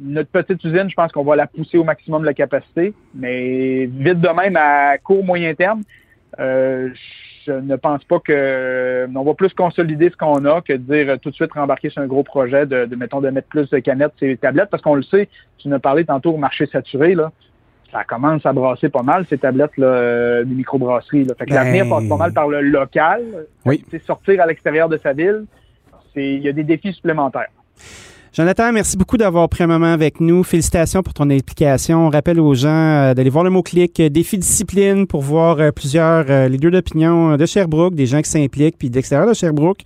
notre 0.00 0.30
petite 0.30 0.62
usine, 0.64 0.88
je 0.88 0.94
pense 0.94 1.12
qu'on 1.12 1.24
va 1.24 1.36
la 1.36 1.46
pousser 1.46 1.76
au 1.76 1.84
maximum 1.84 2.22
de 2.22 2.26
la 2.26 2.34
capacité, 2.34 2.94
mais 3.14 3.86
vite 3.86 4.20
de 4.20 4.28
même 4.28 4.56
à 4.56 4.96
court 4.98 5.24
moyen 5.24 5.54
terme, 5.54 5.82
euh, 6.38 6.90
je 7.46 7.52
ne 7.52 7.76
pense 7.76 8.04
pas 8.04 8.20
que 8.20 9.08
on 9.14 9.22
va 9.24 9.34
plus 9.34 9.52
consolider 9.54 10.10
ce 10.10 10.16
qu'on 10.16 10.44
a 10.44 10.60
que 10.60 10.74
de 10.74 10.76
dire 10.76 11.18
tout 11.20 11.30
de 11.30 11.34
suite 11.34 11.52
rembarquer 11.52 11.90
sur 11.90 12.02
un 12.02 12.06
gros 12.06 12.22
projet 12.22 12.66
de, 12.66 12.84
de 12.84 12.96
mettons 12.96 13.20
de 13.20 13.30
mettre 13.30 13.48
plus 13.48 13.68
de 13.70 13.78
canettes 13.78 14.12
les 14.20 14.36
tablettes 14.36 14.70
parce 14.70 14.82
qu'on 14.82 14.94
le 14.94 15.02
sait, 15.02 15.28
tu 15.56 15.68
nous 15.68 15.74
as 15.74 15.80
parlé 15.80 16.04
tantôt 16.04 16.32
au 16.32 16.36
marché 16.36 16.66
saturé 16.66 17.14
là 17.14 17.32
ça 17.92 18.04
commence 18.04 18.44
à 18.44 18.52
brasser 18.52 18.88
pas 18.88 19.02
mal, 19.02 19.24
ces 19.28 19.38
tablettes 19.38 19.76
là, 19.76 19.86
euh, 19.86 20.44
des 20.44 20.54
microbrasseries. 20.54 21.24
Là. 21.24 21.34
Fait 21.38 21.46
que 21.46 21.54
l'avenir 21.54 21.84
ben, 21.84 21.90
passe 21.90 22.08
pas 22.08 22.16
mal 22.16 22.32
par 22.32 22.48
le 22.48 22.60
local. 22.60 23.22
Oui. 23.64 23.84
sortir 24.06 24.40
à 24.42 24.46
l'extérieur 24.46 24.88
de 24.88 24.98
sa 24.98 25.12
ville, 25.12 25.44
il 26.16 26.40
y 26.40 26.48
a 26.48 26.52
des 26.52 26.64
défis 26.64 26.92
supplémentaires. 26.92 27.48
Jonathan, 28.32 28.72
merci 28.72 28.96
beaucoup 28.96 29.16
d'avoir 29.16 29.48
pris 29.48 29.64
un 29.64 29.68
moment 29.68 29.92
avec 29.92 30.20
nous. 30.20 30.44
Félicitations 30.44 31.02
pour 31.02 31.14
ton 31.14 31.30
implication. 31.30 32.06
On 32.06 32.10
rappelle 32.10 32.38
aux 32.38 32.54
gens 32.54 32.68
euh, 32.68 33.14
d'aller 33.14 33.30
voir 33.30 33.42
le 33.42 33.50
mot-clic 33.50 33.98
euh, 34.00 34.10
défi 34.10 34.36
discipline 34.36 35.06
pour 35.06 35.22
voir 35.22 35.72
plusieurs 35.72 36.48
leaders 36.48 36.70
d'opinion 36.70 37.36
de 37.36 37.46
Sherbrooke, 37.46 37.94
des 37.94 38.06
gens 38.06 38.20
qui 38.20 38.30
s'impliquent, 38.30 38.76
puis 38.78 38.90
d'extérieur 38.90 39.26
de 39.26 39.34
Sherbrooke. 39.34 39.80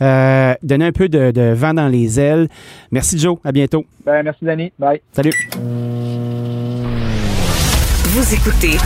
donner 0.00 0.84
un 0.84 0.92
peu 0.92 1.08
de, 1.08 1.32
de, 1.32 1.52
vent 1.52 1.74
dans 1.74 1.88
les 1.88 2.20
ailes. 2.20 2.48
Merci 2.92 3.18
Joe, 3.18 3.38
à 3.44 3.50
bientôt. 3.50 3.84
Ben, 4.06 4.22
merci 4.22 4.44
Danny, 4.44 4.72
bye. 4.78 5.00
Salut. 5.12 5.32
Vous 8.18 8.34
écoutez 8.34 8.76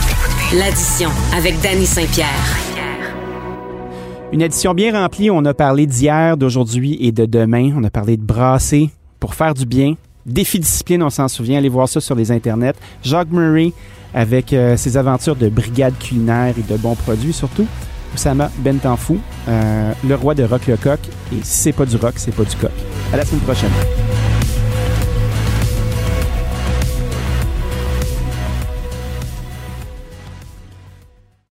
l'addition 0.55 1.09
avec 1.35 1.59
Danny 1.59 1.87
Saint-Pierre. 1.87 2.27
Une 4.31 4.43
édition 4.43 4.75
bien 4.75 4.91
remplie. 4.91 5.31
On 5.31 5.43
a 5.45 5.55
parlé 5.55 5.87
d'hier, 5.87 6.37
d'aujourd'hui 6.37 6.99
et 7.01 7.11
de 7.11 7.25
demain. 7.25 7.73
On 7.75 7.83
a 7.83 7.89
parlé 7.89 8.15
de 8.15 8.21
brasser 8.21 8.91
pour 9.19 9.33
faire 9.33 9.55
du 9.55 9.65
bien. 9.65 9.95
Défi 10.27 10.59
discipline, 10.59 11.01
on 11.01 11.09
s'en 11.09 11.27
souvient. 11.27 11.57
Allez 11.57 11.69
voir 11.69 11.89
ça 11.89 11.99
sur 11.99 12.13
les 12.13 12.31
internets. 12.31 12.75
Jacques 13.01 13.31
Murray 13.31 13.73
avec 14.13 14.53
euh, 14.53 14.77
ses 14.77 14.97
aventures 14.97 15.35
de 15.35 15.49
brigade 15.49 15.97
culinaire 15.97 16.53
et 16.55 16.71
de 16.71 16.77
bons 16.77 16.95
produits 16.95 17.33
surtout. 17.33 17.65
Oussama 18.13 18.51
Bentanfou, 18.59 19.17
euh, 19.47 19.93
le 20.07 20.13
roi 20.13 20.35
de 20.35 20.43
rock 20.43 20.67
le 20.67 20.77
coq. 20.77 20.99
Et 21.31 21.37
si 21.41 21.57
c'est 21.57 21.73
pas 21.73 21.87
du 21.87 21.95
rock, 21.95 22.13
c'est 22.17 22.35
pas 22.35 22.43
du 22.43 22.55
coq. 22.55 22.69
À 23.11 23.17
la 23.17 23.25
semaine 23.25 23.41
prochaine. 23.41 23.71